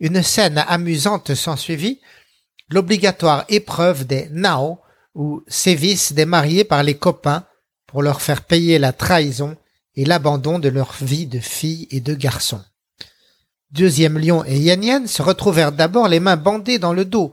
Une 0.00 0.22
scène 0.22 0.64
amusante 0.66 1.34
s'ensuivit, 1.34 2.00
l'obligatoire 2.68 3.44
épreuve 3.48 4.06
des 4.06 4.28
nao, 4.30 4.80
ou 5.14 5.42
sévices 5.46 6.12
des 6.12 6.24
mariés 6.24 6.64
par 6.64 6.82
les 6.82 6.96
copains 6.96 7.44
pour 7.86 8.02
leur 8.02 8.22
faire 8.22 8.42
payer 8.42 8.78
la 8.78 8.92
trahison 8.92 9.56
et 9.94 10.04
l'abandon 10.04 10.58
de 10.58 10.70
leur 10.70 10.94
vie 11.00 11.26
de 11.26 11.38
filles 11.38 11.86
et 11.90 12.00
de 12.00 12.14
garçons. 12.14 12.62
Deuxième 13.70 14.18
Lion 14.18 14.44
et 14.44 14.58
Yen 14.58 14.82
Yen 14.82 15.06
se 15.06 15.22
retrouvèrent 15.22 15.72
d'abord 15.72 16.08
les 16.08 16.20
mains 16.20 16.36
bandées 16.36 16.78
dans 16.78 16.92
le 16.92 17.04
dos, 17.04 17.32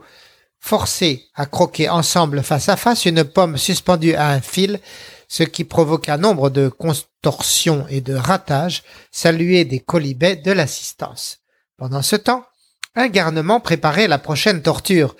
forcés 0.58 1.26
à 1.34 1.46
croquer 1.46 1.88
ensemble 1.88 2.42
face 2.42 2.68
à 2.68 2.76
face 2.76 3.06
une 3.06 3.24
pomme 3.24 3.56
suspendue 3.56 4.14
à 4.14 4.28
un 4.28 4.40
fil, 4.40 4.78
ce 5.30 5.44
qui 5.44 5.62
provoqua 5.62 6.18
nombre 6.18 6.50
de 6.50 6.68
contorsions 6.68 7.86
et 7.88 8.00
de 8.00 8.14
ratages, 8.14 8.82
salués 9.12 9.64
des 9.64 9.78
colibets 9.78 10.34
de 10.34 10.50
l'assistance. 10.50 11.38
Pendant 11.78 12.02
ce 12.02 12.16
temps, 12.16 12.44
un 12.96 13.06
garnement 13.06 13.60
préparait 13.60 14.08
la 14.08 14.18
prochaine 14.18 14.60
torture, 14.60 15.14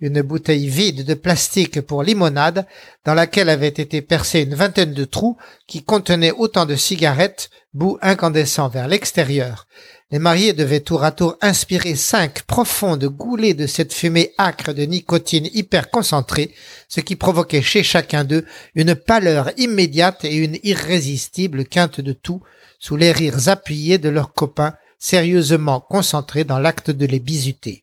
une 0.00 0.22
bouteille 0.22 0.68
vide 0.68 1.04
de 1.04 1.12
plastique 1.12 1.82
pour 1.82 2.02
limonade 2.02 2.66
dans 3.04 3.12
laquelle 3.12 3.50
avait 3.50 3.68
été 3.68 4.00
percée 4.00 4.40
une 4.40 4.54
vingtaine 4.54 4.94
de 4.94 5.04
trous 5.04 5.36
qui 5.68 5.84
contenaient 5.84 6.32
autant 6.32 6.64
de 6.64 6.74
cigarettes, 6.74 7.50
bout 7.74 7.98
incandescent 8.00 8.70
vers 8.70 8.88
l'extérieur. 8.88 9.66
Les 10.12 10.18
mariés 10.18 10.52
devaient 10.52 10.80
tour 10.80 11.04
à 11.04 11.10
tour 11.10 11.38
inspirer 11.40 11.94
cinq 11.94 12.42
profondes 12.42 13.06
goulées 13.06 13.54
de 13.54 13.66
cette 13.66 13.94
fumée 13.94 14.34
âcre 14.36 14.74
de 14.74 14.82
nicotine 14.82 15.48
hyper 15.54 15.90
concentrée, 15.90 16.54
ce 16.86 17.00
qui 17.00 17.16
provoquait 17.16 17.62
chez 17.62 17.82
chacun 17.82 18.22
d'eux 18.22 18.44
une 18.74 18.94
pâleur 18.94 19.50
immédiate 19.56 20.26
et 20.26 20.34
une 20.34 20.58
irrésistible 20.64 21.64
quinte 21.64 22.02
de 22.02 22.12
tout 22.12 22.42
sous 22.78 22.96
les 22.96 23.10
rires 23.10 23.48
appuyés 23.48 23.96
de 23.96 24.10
leurs 24.10 24.34
copains 24.34 24.74
sérieusement 24.98 25.80
concentrés 25.80 26.44
dans 26.44 26.58
l'acte 26.58 26.90
de 26.90 27.06
les 27.06 27.18
bisuter. 27.18 27.82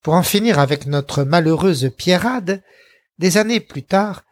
Pour 0.00 0.14
en 0.14 0.22
finir 0.22 0.60
avec 0.60 0.86
notre 0.86 1.24
malheureuse 1.24 1.90
Pierrade, 1.96 2.62
des 3.18 3.36
années 3.36 3.58
plus 3.58 3.82
tard, 3.82 4.22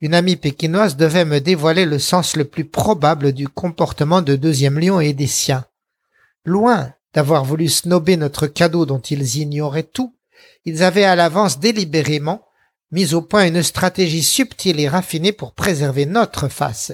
une 0.00 0.14
amie 0.14 0.36
pékinoise 0.36 0.96
devait 0.96 1.24
me 1.24 1.40
dévoiler 1.40 1.86
le 1.86 1.98
sens 1.98 2.36
le 2.36 2.44
plus 2.44 2.66
probable 2.66 3.32
du 3.32 3.48
comportement 3.48 4.22
de 4.22 4.36
Deuxième 4.36 4.78
Lion 4.78 5.00
et 5.00 5.12
des 5.12 5.26
siens. 5.26 5.64
Loin 6.48 6.94
d'avoir 7.12 7.44
voulu 7.44 7.68
snober 7.68 8.16
notre 8.16 8.46
cadeau 8.46 8.86
dont 8.86 9.00
ils 9.00 9.36
ignoraient 9.36 9.82
tout, 9.82 10.16
ils 10.64 10.82
avaient 10.82 11.04
à 11.04 11.14
l'avance 11.14 11.60
délibérément 11.60 12.46
mis 12.90 13.12
au 13.12 13.20
point 13.20 13.46
une 13.46 13.62
stratégie 13.62 14.22
subtile 14.22 14.80
et 14.80 14.88
raffinée 14.88 15.32
pour 15.32 15.52
préserver 15.52 16.06
notre 16.06 16.48
face, 16.48 16.92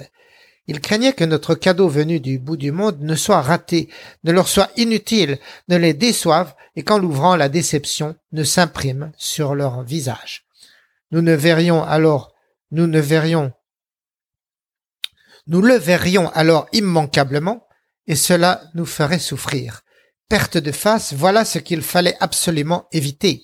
ils 0.67 0.81
craignaient 0.81 1.13
que 1.13 1.23
notre 1.23 1.55
cadeau 1.55 1.87
venu 1.87 2.19
du 2.19 2.37
bout 2.37 2.57
du 2.57 2.73
monde 2.73 2.99
ne 2.99 3.15
soit 3.15 3.41
raté, 3.41 3.87
ne 4.25 4.33
leur 4.33 4.49
soit 4.49 4.71
inutile, 4.75 5.39
ne 5.69 5.77
les 5.77 5.93
déçoive, 5.93 6.53
et 6.75 6.83
qu'en 6.83 6.97
l'ouvrant 6.97 7.37
la 7.37 7.47
déception 7.47 8.17
ne 8.33 8.43
s'imprime 8.43 9.13
sur 9.15 9.55
leur 9.55 9.83
visage. 9.83 10.45
Nous 11.11 11.21
ne 11.21 11.33
verrions 11.33 11.81
alors, 11.81 12.33
nous 12.71 12.87
ne 12.87 12.99
verrions, 12.99 13.53
nous 15.47 15.61
le 15.61 15.75
verrions 15.75 16.29
alors 16.33 16.67
immanquablement, 16.73 17.64
et 18.07 18.15
cela 18.15 18.61
nous 18.73 18.85
ferait 18.85 19.19
souffrir. 19.19 19.81
Perte 20.29 20.57
de 20.57 20.71
face, 20.71 21.13
voilà 21.13 21.45
ce 21.45 21.59
qu'il 21.59 21.81
fallait 21.81 22.17
absolument 22.19 22.87
éviter. 22.91 23.43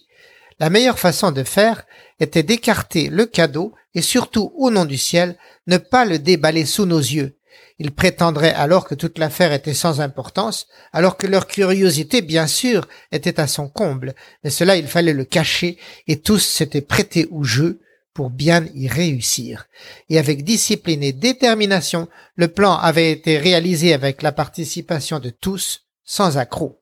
La 0.59 0.69
meilleure 0.69 0.99
façon 0.99 1.31
de 1.31 1.43
faire 1.43 1.85
était 2.19 2.43
d'écarter 2.43 3.09
le 3.09 3.25
cadeau 3.25 3.73
et 3.93 4.01
surtout 4.01 4.53
au 4.55 4.71
nom 4.71 4.85
du 4.85 4.97
ciel, 4.97 5.37
ne 5.67 5.77
pas 5.77 6.05
le 6.05 6.19
déballer 6.19 6.65
sous 6.65 6.85
nos 6.85 6.99
yeux. 6.99 7.37
Ils 7.79 7.91
prétendraient 7.91 8.53
alors 8.53 8.87
que 8.87 8.95
toute 8.95 9.17
l'affaire 9.17 9.53
était 9.53 9.73
sans 9.73 10.01
importance, 10.01 10.67
alors 10.93 11.17
que 11.17 11.25
leur 11.25 11.47
curiosité, 11.47 12.21
bien 12.21 12.45
sûr, 12.45 12.87
était 13.11 13.39
à 13.39 13.47
son 13.47 13.67
comble, 13.67 14.13
mais 14.43 14.51
cela 14.51 14.75
il 14.75 14.87
fallait 14.87 15.13
le 15.13 15.25
cacher, 15.25 15.77
et 16.07 16.19
tous 16.19 16.39
s'étaient 16.39 16.81
prêtés 16.81 17.27
au 17.31 17.43
jeu 17.43 17.79
pour 18.13 18.29
bien 18.29 18.65
y 18.73 18.87
réussir. 18.87 19.67
Et 20.09 20.19
avec 20.19 20.43
discipline 20.43 21.03
et 21.03 21.13
détermination, 21.13 22.07
le 22.35 22.47
plan 22.47 22.75
avait 22.75 23.11
été 23.11 23.37
réalisé 23.37 23.93
avec 23.93 24.21
la 24.21 24.31
participation 24.31 25.19
de 25.19 25.29
tous, 25.29 25.85
sans 26.03 26.37
accroc. 26.37 26.81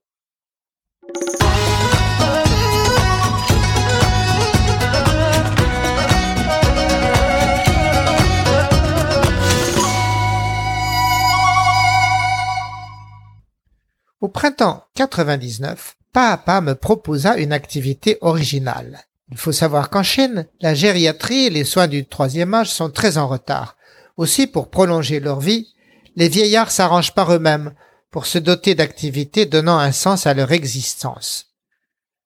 Au 14.22 14.28
printemps 14.28 14.84
99, 14.96 15.96
Papa 16.12 16.60
me 16.60 16.76
proposa 16.76 17.38
une 17.38 17.54
activité 17.54 18.18
originale. 18.20 19.09
Il 19.32 19.38
faut 19.38 19.52
savoir 19.52 19.90
qu'en 19.90 20.04
Chine, 20.04 20.48
la 20.60 20.74
gériatrie 20.74 21.46
et 21.46 21.50
les 21.50 21.64
soins 21.64 21.88
du 21.88 22.06
troisième 22.06 22.54
âge 22.54 22.72
sont 22.72 22.90
très 22.90 23.18
en 23.18 23.28
retard. 23.28 23.76
Aussi, 24.18 24.48
pour 24.48 24.70
prolonger 24.70 25.20
leur 25.20 25.40
vie, 25.40 25.68
les 26.16 26.30
vieillards 26.30 26.72
s'arrangent 26.72 27.14
par 27.14 27.34
eux-mêmes 27.34 27.74
pour 28.12 28.26
se 28.26 28.40
doter 28.40 28.76
d'activités 28.76 29.46
donnant 29.46 29.78
un 29.78 29.92
sens 29.92 30.26
à 30.26 30.34
leur 30.34 30.52
existence. 30.52 31.48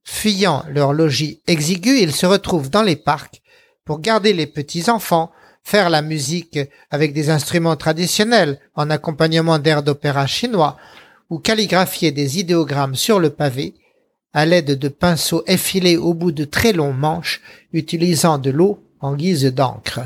Fuyant 0.04 0.64
leur 0.70 0.94
logis 0.94 1.42
exigu, 1.48 2.00
ils 2.00 2.16
se 2.16 2.26
retrouvent 2.26 2.70
dans 2.70 2.84
les 2.84 2.96
parcs 2.96 3.42
pour 3.86 4.00
garder 4.00 4.34
les 4.34 4.48
petits-enfants, 4.48 5.32
faire 5.64 5.90
la 5.90 6.02
musique 6.02 6.60
avec 6.90 7.14
des 7.14 7.30
instruments 7.30 7.76
traditionnels 7.76 8.60
en 8.76 8.90
accompagnement 8.90 9.60
d'airs 9.60 9.84
d'opéra 9.84 10.26
chinois, 10.26 10.78
ou 11.30 11.40
calligraphier 11.40 12.12
des 12.12 12.40
idéogrammes 12.40 12.96
sur 12.96 13.20
le 13.20 13.30
pavé 13.30 13.74
à 14.34 14.46
l'aide 14.46 14.78
de 14.78 14.88
pinceaux 14.88 15.44
effilés 15.48 15.98
au 15.98 16.14
bout 16.14 16.32
de 16.32 16.44
très 16.44 16.74
longs 16.74 16.94
manches 16.94 17.42
utilisant 17.72 18.38
de 18.38 18.50
l'eau 18.50 18.84
en 19.00 19.16
guise 19.16 19.46
d'encre. 19.46 20.02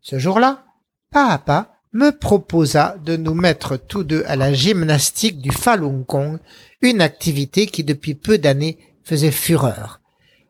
Ce 0.00 0.18
jour-là, 0.18 0.64
Papa 1.10 1.72
me 1.92 2.10
proposa 2.10 2.96
de 3.04 3.16
nous 3.16 3.34
mettre 3.34 3.76
tous 3.76 4.02
deux 4.02 4.24
à 4.26 4.34
la 4.34 4.52
gymnastique 4.52 5.40
du 5.40 5.50
Falun 5.50 6.04
Gong, 6.08 6.38
une 6.80 7.02
activité 7.02 7.66
qui 7.66 7.84
depuis 7.84 8.14
peu 8.14 8.38
d'années 8.38 8.78
faisait 9.04 9.30
fureur. 9.30 10.00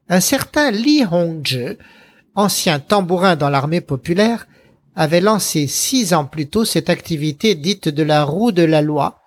Un 0.08 0.20
certain 0.20 0.70
Li 0.70 1.04
Hongzhi, 1.10 1.78
ancien 2.34 2.78
tambourin 2.78 3.34
dans 3.34 3.50
l'armée 3.50 3.80
populaire, 3.80 4.46
avait 4.94 5.20
lancé 5.20 5.66
six 5.66 6.14
ans 6.14 6.26
plus 6.26 6.46
tôt 6.46 6.64
cette 6.64 6.90
activité 6.90 7.54
dite 7.54 7.88
de 7.88 8.02
la 8.02 8.24
roue 8.24 8.52
de 8.52 8.62
la 8.62 8.82
loi, 8.82 9.21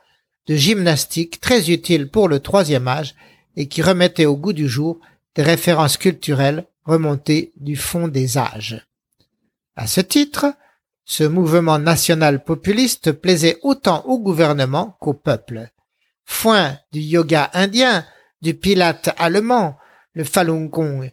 de 0.47 0.55
gymnastique 0.55 1.39
très 1.39 1.71
utile 1.71 2.09
pour 2.09 2.27
le 2.27 2.39
troisième 2.39 2.87
âge 2.87 3.15
et 3.55 3.67
qui 3.67 3.81
remettait 3.81 4.25
au 4.25 4.37
goût 4.37 4.53
du 4.53 4.67
jour 4.67 4.99
des 5.35 5.43
références 5.43 5.97
culturelles 5.97 6.65
remontées 6.83 7.51
du 7.57 7.75
fond 7.75 8.07
des 8.07 8.37
âges. 8.37 8.85
À 9.75 9.87
ce 9.87 10.01
titre, 10.01 10.53
ce 11.03 11.23
mouvement 11.23 11.79
national 11.79 12.43
populiste 12.43 13.11
plaisait 13.11 13.57
autant 13.61 14.03
au 14.05 14.19
gouvernement 14.19 14.97
qu'au 14.99 15.13
peuple. 15.13 15.69
Foin 16.23 16.77
du 16.91 16.99
yoga 16.99 17.49
indien, 17.53 18.05
du 18.41 18.53
pilate 18.53 19.13
allemand, 19.17 19.77
le 20.13 20.23
Falun 20.23 20.65
Gong. 20.65 21.11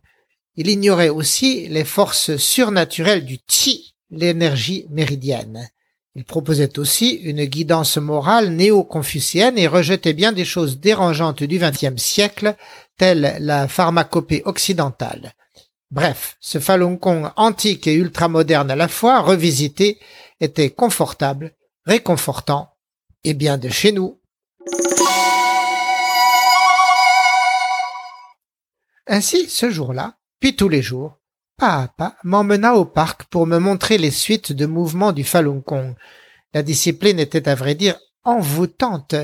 Il 0.57 0.69
ignorait 0.69 1.09
aussi 1.09 1.69
les 1.69 1.85
forces 1.85 2.37
surnaturelles 2.37 3.25
du 3.25 3.39
Qi, 3.39 3.95
l'énergie 4.11 4.87
méridienne. 4.91 5.69
Il 6.14 6.25
proposait 6.25 6.78
aussi 6.78 7.11
une 7.11 7.45
guidance 7.47 7.97
morale 7.97 8.50
néo-confucienne 8.50 9.57
et 9.57 9.66
rejetait 9.66 10.12
bien 10.12 10.33
des 10.33 10.45
choses 10.45 10.78
dérangeantes 10.78 11.42
du 11.42 11.59
XXe 11.59 11.97
siècle, 11.97 12.54
telles 12.99 13.37
la 13.40 13.66
pharmacopée 13.66 14.42
occidentale. 14.45 15.33
Bref, 15.90 16.37
ce 16.40 16.59
Falun 16.59 16.95
Gong 16.95 17.31
antique 17.37 17.87
et 17.87 17.95
ultramoderne 17.95 18.71
à 18.71 18.76
la 18.76 18.88
fois, 18.88 19.21
revisité, 19.21 19.99
était 20.40 20.71
confortable, 20.71 21.54
réconfortant 21.87 22.75
et 23.25 23.33
bien 23.35 23.57
de 23.57 23.71
chez 23.71 23.92
nous. 23.92 24.21
Ainsi, 29.07 29.49
ce 29.49 29.71
jour-là, 29.71 30.16
puis 30.40 30.57
tous 30.57 30.69
les 30.69 30.83
jours, 30.83 31.19
Papa 31.56 32.16
m'emmena 32.25 32.75
au 32.75 32.85
parc 32.85 33.25
pour 33.25 33.47
me 33.47 33.59
montrer 33.59 33.99
les 33.99 34.11
suites 34.11 34.52
de 34.52 34.66
mouvements 34.66 35.12
du 35.12 35.25
Falun 35.25 35.62
Gong. 35.64 35.94
La 36.54 36.62
discipline 36.62 37.18
était 37.18 37.49
à 37.49 37.54
vrai 37.54 37.75
dire 37.75 37.99
envoûtante. 38.25 39.14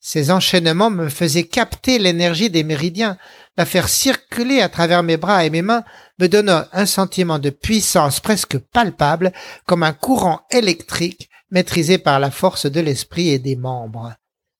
Ces 0.00 0.30
enchaînements 0.30 0.90
me 0.90 1.08
faisaient 1.08 1.46
capter 1.46 1.98
l'énergie 1.98 2.50
des 2.50 2.62
méridiens, 2.62 3.18
la 3.56 3.66
faire 3.66 3.88
circuler 3.88 4.60
à 4.60 4.68
travers 4.68 5.02
mes 5.02 5.16
bras 5.16 5.44
et 5.44 5.50
mes 5.50 5.62
mains, 5.62 5.84
me 6.18 6.28
donnant 6.28 6.64
un 6.72 6.86
sentiment 6.86 7.38
de 7.38 7.50
puissance 7.50 8.20
presque 8.20 8.58
palpable, 8.58 9.32
comme 9.66 9.82
un 9.82 9.92
courant 9.92 10.42
électrique 10.50 11.28
maîtrisé 11.50 11.98
par 11.98 12.20
la 12.20 12.30
force 12.30 12.66
de 12.66 12.80
l'esprit 12.80 13.30
et 13.30 13.38
des 13.38 13.56
membres. 13.56 14.14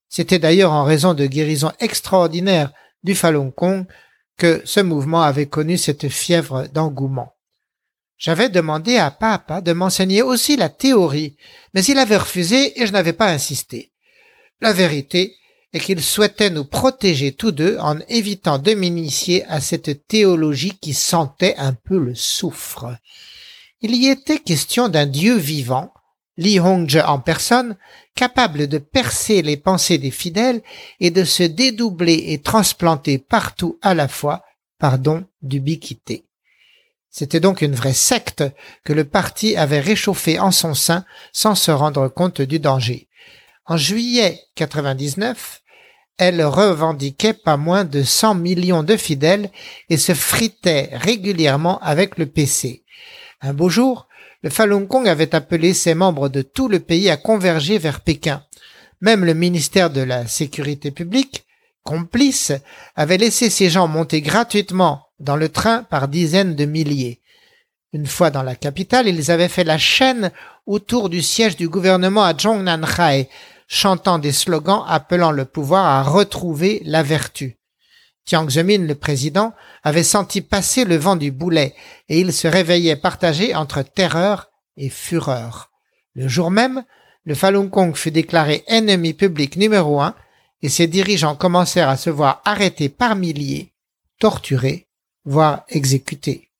C'était 0.09 0.39
d'ailleurs 0.39 0.73
en 0.73 0.83
raison 0.83 1.13
de 1.13 1.25
guérisons 1.25 1.71
extraordinaires 1.79 2.71
du 3.03 3.15
Falun 3.15 3.51
Gong 3.55 3.85
que 4.39 4.63
ce 4.65 4.79
mouvement 4.79 5.21
avait 5.21 5.45
connu 5.45 5.77
cette 5.77 6.09
fièvre 6.09 6.67
d'engouement. 6.73 7.35
J'avais 8.17 8.49
demandé 8.49 8.97
à 8.97 9.11
papa 9.11 9.61
de 9.61 9.71
m'enseigner 9.71 10.23
aussi 10.23 10.57
la 10.57 10.69
théorie, 10.69 11.37
mais 11.73 11.83
il 11.83 11.99
avait 11.99 12.17
refusé 12.17 12.81
et 12.81 12.87
je 12.87 12.91
n'avais 12.91 13.13
pas 13.13 13.29
insisté. 13.29 13.91
La 14.61 14.73
vérité 14.73 15.35
est 15.71 15.79
qu'il 15.79 16.01
souhaitait 16.01 16.49
nous 16.49 16.65
protéger 16.65 17.33
tous 17.33 17.51
deux 17.51 17.77
en 17.79 17.99
évitant 18.09 18.57
de 18.57 18.73
m'initier 18.73 19.45
à 19.45 19.61
cette 19.61 20.07
théologie 20.07 20.77
qui 20.81 20.93
sentait 20.93 21.55
un 21.57 21.73
peu 21.73 21.97
le 21.97 22.15
soufre. 22.15 22.87
Il 23.81 23.95
y 23.95 24.07
était 24.07 24.39
question 24.39 24.89
d'un 24.89 25.05
Dieu 25.05 25.37
vivant, 25.37 25.93
Li 26.39 26.57
Hongzhe 26.57 27.03
en 27.05 27.19
personne, 27.19 27.75
capable 28.15 28.67
de 28.67 28.77
percer 28.77 29.41
les 29.41 29.57
pensées 29.57 29.97
des 29.97 30.09
fidèles 30.09 30.61
et 31.01 31.11
de 31.11 31.25
se 31.25 31.43
dédoubler 31.43 32.27
et 32.27 32.41
transplanter 32.41 33.17
partout 33.17 33.77
à 33.81 33.93
la 33.93 34.07
fois 34.07 34.45
par 34.77 34.99
don 34.99 35.25
d'ubiquité. 35.41 36.23
C'était 37.09 37.41
donc 37.41 37.61
une 37.61 37.75
vraie 37.75 37.91
secte 37.91 38.45
que 38.85 38.93
le 38.93 39.03
parti 39.03 39.57
avait 39.57 39.81
réchauffée 39.81 40.39
en 40.39 40.51
son 40.51 40.75
sein 40.75 41.03
sans 41.33 41.55
se 41.55 41.71
rendre 41.71 42.07
compte 42.07 42.41
du 42.41 42.59
danger. 42.59 43.09
En 43.65 43.75
juillet 43.75 44.39
99, 44.55 45.61
elle 46.17 46.41
revendiquait 46.45 47.33
pas 47.33 47.57
moins 47.57 47.83
de 47.83 48.01
100 48.01 48.35
millions 48.35 48.83
de 48.83 48.95
fidèles 48.95 49.51
et 49.89 49.97
se 49.97 50.13
fritait 50.13 50.89
régulièrement 50.93 51.79
avec 51.79 52.17
le 52.17 52.27
PC. 52.27 52.85
Un 53.41 53.53
beau 53.53 53.67
jour, 53.67 54.08
le 54.41 54.49
Falun 54.49 54.81
Gong 54.81 55.07
avait 55.07 55.35
appelé 55.35 55.73
ses 55.73 55.93
membres 55.93 56.29
de 56.29 56.41
tout 56.41 56.67
le 56.67 56.79
pays 56.79 57.09
à 57.09 57.17
converger 57.17 57.77
vers 57.77 58.01
Pékin. 58.01 58.43
Même 59.01 59.25
le 59.25 59.33
ministère 59.33 59.89
de 59.89 60.01
la 60.01 60.27
Sécurité 60.27 60.91
publique, 60.91 61.45
complice, 61.83 62.53
avait 62.95 63.17
laissé 63.17 63.49
ces 63.49 63.69
gens 63.69 63.87
monter 63.87 64.21
gratuitement 64.21 65.07
dans 65.19 65.35
le 65.35 65.49
train 65.49 65.83
par 65.83 66.07
dizaines 66.07 66.55
de 66.55 66.65
milliers. 66.65 67.21
Une 67.91 68.07
fois 68.07 68.29
dans 68.29 68.43
la 68.43 68.55
capitale, 68.55 69.07
ils 69.07 69.31
avaient 69.31 69.49
fait 69.49 69.63
la 69.63 69.77
chaîne 69.77 70.31
autour 70.65 71.09
du 71.09 71.21
siège 71.21 71.57
du 71.57 71.67
gouvernement 71.67 72.23
à 72.23 72.37
Zhongnanhai, 72.37 73.29
chantant 73.67 74.19
des 74.19 74.31
slogans 74.31 74.83
appelant 74.87 75.31
le 75.31 75.45
pouvoir 75.45 75.85
à 75.85 76.03
retrouver 76.03 76.81
la 76.85 77.03
vertu. 77.03 77.58
Jiang 78.29 78.47
Zemin, 78.47 78.85
le 78.85 78.93
président, 78.93 79.55
avait 79.81 80.03
senti 80.03 80.41
passer 80.41 80.85
le 80.85 80.97
vent 80.97 81.15
du 81.15 81.31
boulet 81.31 81.73
et 82.09 82.19
il 82.19 82.31
se 82.31 82.47
réveillait 82.47 82.95
partagé 82.95 83.55
entre 83.55 83.81
terreur 83.81 84.51
et 84.77 84.89
fureur. 84.89 85.71
Le 86.13 86.27
jour 86.27 86.51
même, 86.51 86.83
le 87.25 87.33
Falun 87.33 87.65
Gong 87.65 87.95
fut 87.95 88.11
déclaré 88.11 88.63
ennemi 88.67 89.15
public 89.15 89.55
numéro 89.55 89.99
un 89.99 90.13
et 90.61 90.69
ses 90.69 90.85
dirigeants 90.85 91.35
commencèrent 91.35 91.89
à 91.89 91.97
se 91.97 92.11
voir 92.11 92.43
arrêtés 92.45 92.89
par 92.89 93.15
milliers, 93.15 93.73
torturés 94.19 94.87
voire 95.25 95.63
exécuté. 95.67 96.51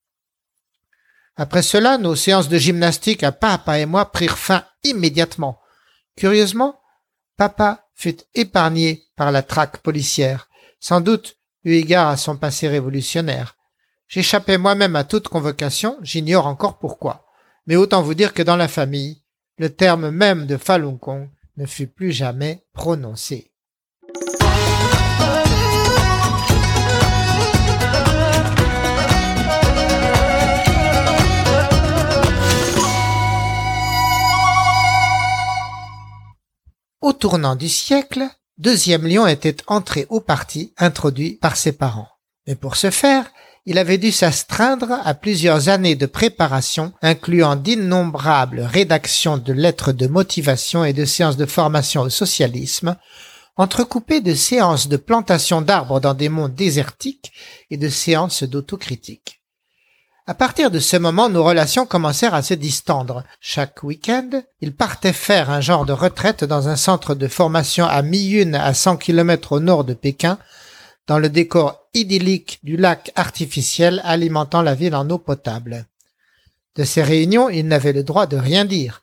Après 1.36 1.62
cela, 1.62 2.00
nos 2.00 2.16
séances 2.16 2.50
de 2.50 2.58
gymnastique 2.58 3.22
à 3.22 3.32
Papa 3.32 3.78
et 3.78 3.86
moi 3.86 4.12
prirent 4.12 4.40
fin 4.40 4.66
immédiatement. 4.84 5.60
Curieusement, 6.18 6.80
Papa 7.38 7.88
fut 7.94 8.18
épargné 8.34 9.04
par 9.16 9.32
la 9.32 9.44
traque 9.44 9.78
policière, 9.78 10.50
sans 10.80 11.00
doute 11.00 11.39
égard 11.74 12.08
à 12.08 12.18
son 12.18 12.38
passé 12.38 12.68
révolutionnaire. 12.68 13.56
J'échappais 14.08 14.58
moi-même 14.58 14.96
à 14.96 15.04
toute 15.04 15.28
convocation, 15.28 15.98
j'ignore 16.02 16.48
encore 16.48 16.80
pourquoi. 16.80 17.26
Mais 17.68 17.76
autant 17.76 18.02
vous 18.02 18.16
dire 18.16 18.34
que 18.34 18.42
dans 18.42 18.56
la 18.56 18.68
famille, 18.68 19.22
le 19.58 19.70
terme 19.70 20.10
même 20.10 20.46
de 20.46 20.58
Falun 20.58 20.94
Gong 20.94 21.30
ne 21.58 21.66
fut 21.66 21.88
plus 21.88 22.12
jamais 22.12 22.64
prononcé. 22.74 23.52
Au 37.02 37.14
tournant 37.14 37.56
du 37.56 37.70
siècle, 37.70 38.28
Deuxième 38.60 39.08
Lion 39.08 39.26
était 39.26 39.56
entré 39.68 40.06
au 40.10 40.20
parti, 40.20 40.74
introduit 40.78 41.38
par 41.42 41.56
ses 41.56 41.72
parents. 41.72 42.10
Mais 42.46 42.56
pour 42.56 42.76
ce 42.76 42.90
faire, 42.90 43.32
il 43.66 43.78
avait 43.78 43.98
dû 43.98 44.12
s'astreindre 44.12 45.00
à 45.06 45.14
plusieurs 45.14 45.70
années 45.70 45.96
de 45.96 46.06
préparation, 46.06 46.92
incluant 47.02 47.56
d'innombrables 47.56 48.60
rédactions 48.60 49.38
de 49.38 49.54
lettres 49.54 49.94
de 49.94 50.08
motivation 50.08 50.84
et 50.84 50.92
de 50.92 51.06
séances 51.06 51.38
de 51.38 51.46
formation 51.46 52.02
au 52.02 52.10
socialisme, 52.10 52.98
entrecoupées 53.56 54.20
de 54.20 54.34
séances 54.34 54.90
de 54.90 54.98
plantation 54.98 55.62
d'arbres 55.62 56.02
dans 56.02 56.14
des 56.14 56.28
mondes 56.28 56.54
désertiques 56.54 57.32
et 57.70 57.78
de 57.78 57.88
séances 57.88 58.44
d'autocritique. 58.44 59.39
À 60.30 60.36
partir 60.36 60.70
de 60.70 60.78
ce 60.78 60.96
moment, 60.96 61.28
nos 61.28 61.44
relations 61.44 61.88
commencèrent 61.88 62.36
à 62.36 62.44
se 62.44 62.54
distendre. 62.54 63.24
Chaque 63.42 63.82
week-end, 63.82 64.30
il 64.62 64.76
partait 64.76 65.12
faire 65.12 65.50
un 65.50 65.60
genre 65.60 65.88
de 65.88 65.92
retraite 65.92 66.44
dans 66.44 66.68
un 66.68 66.76
centre 66.76 67.16
de 67.16 67.28
formation 67.28 67.88
à 67.88 68.04
Miyun 68.04 68.54
à 68.54 68.76
100 68.76 68.98
km 68.98 69.54
au 69.54 69.60
nord 69.60 69.86
de 69.86 69.96
Pékin, 69.96 70.38
dans 71.08 71.18
le 71.18 71.30
décor 71.30 71.90
idyllique 71.96 72.60
du 72.62 72.78
lac 72.78 73.12
artificiel 73.16 74.04
alimentant 74.06 74.62
la 74.62 74.76
ville 74.76 74.94
en 74.94 75.10
eau 75.10 75.18
potable. 75.18 75.88
De 76.76 76.84
ces 76.84 77.02
réunions, 77.02 77.50
il 77.50 77.68
n'avait 77.68 77.92
le 77.92 78.04
droit 78.04 78.28
de 78.28 78.38
rien 78.38 78.66
dire. 78.66 79.02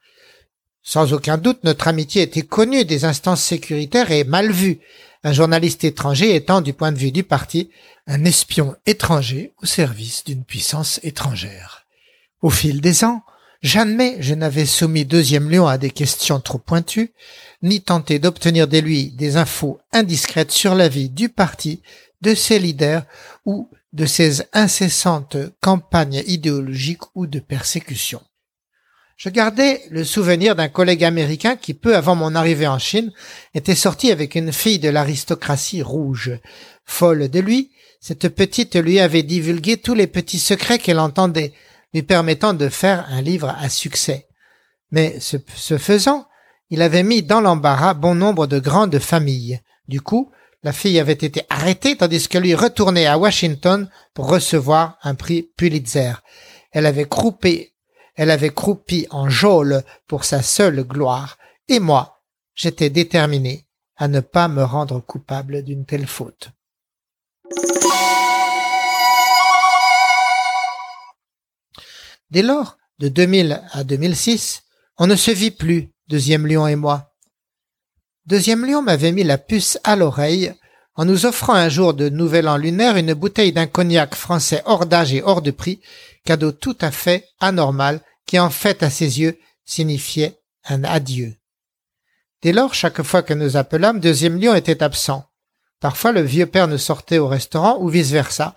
Sans 0.85 1.13
aucun 1.13 1.39
doute, 1.39 1.65
notre 1.65 1.89
amitié 1.89 2.23
était 2.23 2.43
connue 2.43 2.85
des 2.85 3.05
instances 3.05 3.43
sécuritaires 3.43 4.13
et 4.13 4.23
mal 4.23 4.53
vue, 4.53 4.79
un 5.27 5.33
journaliste 5.33 5.83
étranger 5.83 6.37
étant, 6.37 6.61
du 6.61 6.73
point 6.73 6.93
de 6.93 6.99
vue 6.99 7.11
du 7.11 7.25
parti, 7.25 7.69
un 8.07 8.25
espion 8.25 8.77
étranger 8.87 9.55
au 9.61 9.67
service 9.67 10.23
d'une 10.23 10.45
puissance 10.45 11.01
étrangère. 11.03 11.85
Au 12.43 12.51
fil 12.51 12.81
des 12.81 13.03
ans, 13.03 13.25
jamais 13.61 14.19
je 14.21 14.35
n'avais 14.35 14.67
soumis 14.67 15.05
Deuxième 15.05 15.51
Lion 15.51 15.67
à 15.67 15.79
des 15.79 15.91
questions 15.91 16.39
trop 16.39 16.59
pointues, 16.59 17.13
ni 17.61 17.81
tenté 17.81 18.21
d'obtenir 18.21 18.69
de 18.69 18.79
lui 18.79 19.11
des 19.11 19.37
infos 19.37 19.81
indiscrètes 19.93 20.53
sur 20.53 20.77
la 20.77 20.87
vie 20.87 21.11
du 21.11 21.29
parti, 21.29 21.83
de 22.21 22.33
ses 22.33 22.61
leaders 22.61 23.03
ou 23.45 23.69
de 23.93 24.07
ses 24.07 24.45
incessantes 24.53 25.39
campagnes 25.61 26.23
idéologiques 26.29 27.17
ou 27.17 27.27
de 27.27 27.41
persécution. 27.41 28.23
Je 29.17 29.31
gardais 29.31 29.83
le 29.91 30.05
souvenir 30.05 30.55
d'un 30.57 30.69
collègue 30.69 31.03
américain 31.03 31.57
qui, 31.57 31.73
peu 31.73 31.97
avant 31.97 32.15
mon 32.15 32.35
arrivée 32.35 32.67
en 32.67 32.79
Chine, 32.79 33.13
était 33.55 33.75
sorti 33.75 34.13
avec 34.13 34.35
une 34.35 34.53
fille 34.53 34.79
de 34.79 34.91
l'aristocratie 34.91 35.81
rouge. 35.81 36.39
Folle 36.85 37.31
de 37.31 37.41
lui, 37.41 37.71
cette 37.99 38.29
petite 38.29 38.77
lui 38.77 39.01
avait 39.01 39.23
divulgué 39.23 39.79
tous 39.79 39.95
les 39.95 40.07
petits 40.07 40.39
secrets 40.39 40.79
qu'elle 40.79 40.99
entendait, 40.99 41.55
lui 41.95 42.03
permettant 42.03 42.53
de 42.53 42.69
faire 42.69 43.07
un 43.09 43.23
livre 43.23 43.57
à 43.59 43.71
succès. 43.71 44.27
Mais 44.91 45.19
ce, 45.19 45.39
faisant, 45.79 46.27
il 46.69 46.83
avait 46.83 47.03
mis 47.03 47.23
dans 47.23 47.41
l'embarras 47.41 47.95
bon 47.95 48.15
nombre 48.15 48.47
de 48.47 48.59
grandes 48.59 48.99
familles. 48.99 49.61
Du 49.89 50.03
coup, 50.03 50.31
la 50.63 50.75
fille 50.75 51.01
avait 51.01 51.13
été 51.15 51.43
arrêtée 51.49 51.97
tandis 51.97 52.29
que 52.29 52.37
lui 52.37 52.55
retournait 52.55 53.07
à 53.07 53.17
Washington 53.17 53.89
pour 54.13 54.29
recevoir 54.29 54.99
un 55.03 55.15
prix 55.15 55.49
Pulitzer. 55.57 56.13
Elle 56.71 56.85
avait 56.85 57.09
croupé 57.09 57.73
elle 58.17 58.31
avait 58.31 58.53
croupi 58.53 59.07
en 59.11 59.29
geôle 59.29 59.83
pour 60.07 60.25
sa 60.25 60.43
seule 60.43 60.83
gloire, 60.83 61.39
et 61.69 61.81
moi, 61.81 62.23
j'étais 62.55 62.91
déterminé 62.91 63.67
à 63.97 64.09
ne 64.09 64.21
pas 64.21 64.49
me 64.49 64.65
rendre 64.65 65.01
coupable 65.01 65.63
d'une 65.63 65.85
telle 65.85 66.07
faute. 66.07 66.51
Dès 72.31 72.43
lors, 72.43 72.77
de 72.99 73.09
2000 73.09 73.63
à 73.73 73.85
2006, 73.85 74.63
on 74.99 75.07
ne 75.07 75.17
se 75.17 75.31
vit 75.31 75.51
plus, 75.51 75.93
Deuxième 76.09 76.47
Lion 76.47 76.67
et 76.67 76.77
moi. 76.77 77.13
Deuxième 78.27 78.65
Lion 78.65 78.81
m'avait 78.81 79.13
mis 79.13 79.25
la 79.25 79.39
puce 79.39 79.79
à 79.85 79.97
l'oreille 79.97 80.55
en 80.95 81.05
nous 81.05 81.27
offrant 81.27 81.55
un 81.55 81.69
jour 81.69 81.95
de 81.95 82.09
nouvel 82.09 82.49
an 82.49 82.57
lunaire 82.57 82.97
une 82.97 83.13
bouteille 83.13 83.53
d'un 83.53 83.67
cognac 83.67 84.15
français 84.15 84.63
hors 84.65 84.87
d'âge 84.87 85.13
et 85.13 85.23
hors 85.23 85.43
de 85.43 85.51
prix, 85.51 85.81
cadeau 86.27 86.53
tout 86.53 86.77
à 86.83 86.91
fait 86.91 87.25
anormal 87.41 88.03
qui 88.27 88.39
en 88.39 88.51
fait 88.51 88.83
à 88.83 88.91
ses 88.91 89.21
yeux 89.21 89.39
signifiait 89.65 90.39
un 90.65 90.85
adieu. 90.85 91.35
Dès 92.43 92.53
lors, 92.53 92.75
chaque 92.75 93.03
fois 93.03 93.23
que 93.23 93.33
nous 93.33 93.57
appelâmes, 93.57 94.01
Deuxième 94.01 94.39
Lion 94.39 94.55
était 94.55 94.83
absent. 94.83 95.25
Parfois 95.81 96.13
le 96.13 96.23
vieux 96.23 96.47
père 96.47 96.69
ne 96.69 96.77
sortait 96.77 97.19
au 97.19 97.29
restaurant 97.29 97.79
ou 97.81 97.89
vice 97.89 98.11
versa, 98.11 98.55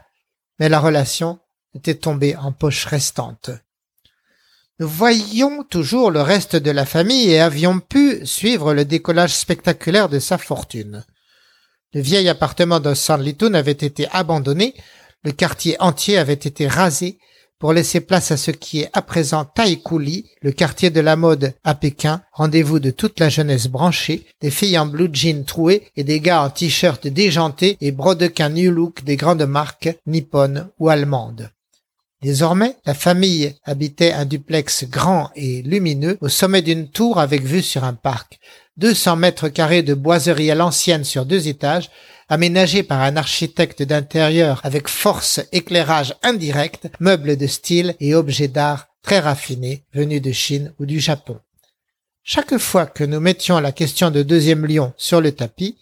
mais 0.59 0.67
la 0.67 0.79
relation 0.79 1.39
était 1.75 1.95
tombée 1.95 2.35
en 2.35 2.51
poche 2.51 2.85
restante. 2.85 3.51
Nous 4.79 4.87
voyions 4.87 5.63
toujours 5.63 6.09
le 6.09 6.21
reste 6.21 6.55
de 6.55 6.71
la 6.71 6.85
famille 6.85 7.29
et 7.29 7.39
avions 7.39 7.79
pu 7.79 8.25
suivre 8.25 8.73
le 8.73 8.85
décollage 8.85 9.35
spectaculaire 9.35 10.09
de 10.09 10.19
sa 10.19 10.37
fortune. 10.37 11.05
Le 11.93 12.01
vieil 12.01 12.29
appartement 12.29 12.79
de 12.79 12.93
San 12.93 13.21
Litoun 13.21 13.55
avait 13.55 13.71
été 13.71 14.07
abandonné, 14.11 14.75
le 15.23 15.31
quartier 15.31 15.75
entier 15.81 16.17
avait 16.17 16.33
été 16.33 16.67
rasé 16.67 17.19
pour 17.59 17.73
laisser 17.73 17.99
place 17.99 18.31
à 18.31 18.37
ce 18.37 18.51
qui 18.51 18.79
est 18.79 18.89
à 18.93 19.01
présent 19.01 19.43
Taikuli, 19.43 20.25
le 20.41 20.51
quartier 20.51 20.89
de 20.89 21.01
la 21.01 21.17
mode 21.17 21.53
à 21.63 21.75
Pékin, 21.75 22.21
rendez-vous 22.31 22.79
de 22.79 22.89
toute 22.89 23.19
la 23.19 23.27
jeunesse 23.29 23.67
branchée, 23.67 24.25
des 24.41 24.49
filles 24.49 24.79
en 24.79 24.85
blue 24.85 25.09
jean 25.11 25.43
trouées 25.43 25.91
et 25.97 26.05
des 26.05 26.21
gars 26.21 26.41
en 26.41 26.49
t-shirt 26.49 27.05
déjantés 27.05 27.77
et 27.81 27.91
brodequins 27.91 28.49
New 28.49 28.71
Look 28.71 29.03
des 29.03 29.17
grandes 29.17 29.45
marques 29.45 29.89
nippones 30.07 30.69
ou 30.79 30.89
allemandes. 30.89 31.51
Désormais, 32.21 32.75
la 32.85 32.93
famille 32.93 33.55
habitait 33.63 34.11
un 34.11 34.25
duplex 34.25 34.83
grand 34.89 35.29
et 35.35 35.61
lumineux 35.61 36.17
au 36.19 36.27
sommet 36.27 36.61
d'une 36.61 36.89
tour 36.89 37.17
avec 37.17 37.43
vue 37.43 37.61
sur 37.61 37.85
un 37.85 37.93
parc. 37.93 38.39
200 38.75 39.15
mètres 39.15 39.47
carrés 39.47 39.83
de 39.83 39.93
boiserie 39.93 40.51
à 40.51 40.55
l'ancienne 40.55 41.05
sur 41.05 41.25
deux 41.25 41.47
étages, 41.47 41.89
aménagé 42.27 42.83
par 42.83 43.01
un 43.01 43.15
architecte 43.15 43.83
d'intérieur 43.83 44.59
avec 44.63 44.89
force 44.89 45.39
éclairage 45.53 46.13
indirect, 46.21 46.89
meubles 46.99 47.37
de 47.37 47.47
style 47.47 47.95
et 48.01 48.15
objets 48.15 48.49
d'art 48.49 48.87
très 49.01 49.19
raffinés 49.19 49.83
venus 49.93 50.21
de 50.21 50.31
Chine 50.31 50.73
ou 50.77 50.85
du 50.85 50.99
Japon. 50.99 51.39
Chaque 52.23 52.57
fois 52.57 52.85
que 52.85 53.05
nous 53.05 53.21
mettions 53.21 53.59
la 53.59 53.71
question 53.71 54.11
de 54.11 54.23
deuxième 54.23 54.65
lion 54.65 54.93
sur 54.97 55.21
le 55.21 55.31
tapis, 55.31 55.77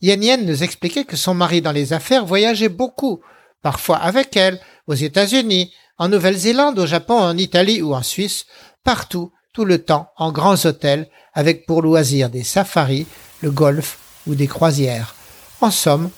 Yen 0.00 0.24
Yen 0.24 0.46
nous 0.46 0.62
expliquait 0.62 1.04
que 1.04 1.16
son 1.16 1.34
mari 1.34 1.60
dans 1.60 1.70
les 1.70 1.92
affaires 1.92 2.24
voyageait 2.24 2.70
beaucoup, 2.70 3.20
parfois 3.62 3.98
avec 3.98 4.36
elle, 4.36 4.58
aux 4.88 4.94
États-Unis, 4.94 5.72
en 5.98 6.08
Nouvelle-Zélande, 6.08 6.78
au 6.78 6.86
Japon, 6.86 7.18
en 7.18 7.36
Italie 7.36 7.82
ou 7.82 7.94
en 7.94 8.02
Suisse, 8.02 8.46
partout, 8.84 9.32
tout 9.52 9.64
le 9.64 9.82
temps, 9.82 10.08
en 10.16 10.32
grands 10.32 10.64
hôtels, 10.64 11.08
avec 11.34 11.66
pour 11.66 11.82
loisir 11.82 12.30
des 12.30 12.44
safaris, 12.44 13.06
le 13.40 13.50
golf 13.50 13.98
ou 14.26 14.34
des 14.34 14.46
croisières. 14.46 15.14
En 15.60 15.70
somme, 15.70 16.10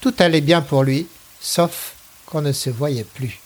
tout 0.00 0.14
allait 0.18 0.40
bien 0.40 0.60
pour 0.60 0.82
lui, 0.82 1.06
sauf 1.40 1.94
qu'on 2.26 2.42
ne 2.42 2.52
se 2.52 2.70
voyait 2.70 3.04
plus. 3.04 3.40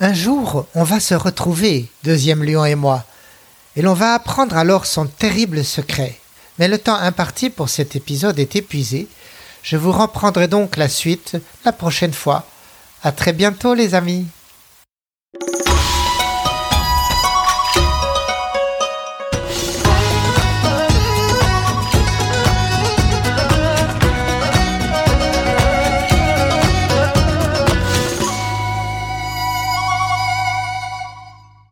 Un 0.00 0.14
jour, 0.14 0.66
on 0.74 0.82
va 0.82 0.98
se 0.98 1.14
retrouver, 1.14 1.88
deuxième 2.02 2.42
lion 2.42 2.64
et 2.64 2.74
moi, 2.74 3.04
et 3.76 3.82
l'on 3.82 3.94
va 3.94 4.14
apprendre 4.14 4.56
alors 4.56 4.84
son 4.84 5.06
terrible 5.06 5.64
secret. 5.64 6.18
Mais 6.58 6.68
le 6.68 6.78
temps 6.78 6.96
imparti 6.96 7.50
pour 7.50 7.68
cet 7.68 7.96
épisode 7.96 8.38
est 8.38 8.56
épuisé, 8.56 9.08
je 9.62 9.76
vous 9.76 9.92
reprendrai 9.92 10.48
donc 10.48 10.76
la 10.76 10.88
suite 10.88 11.36
la 11.64 11.72
prochaine 11.72 12.12
fois. 12.12 12.46
À 13.02 13.12
très 13.12 13.32
bientôt 13.32 13.74
les 13.74 13.94
amis. 13.94 14.26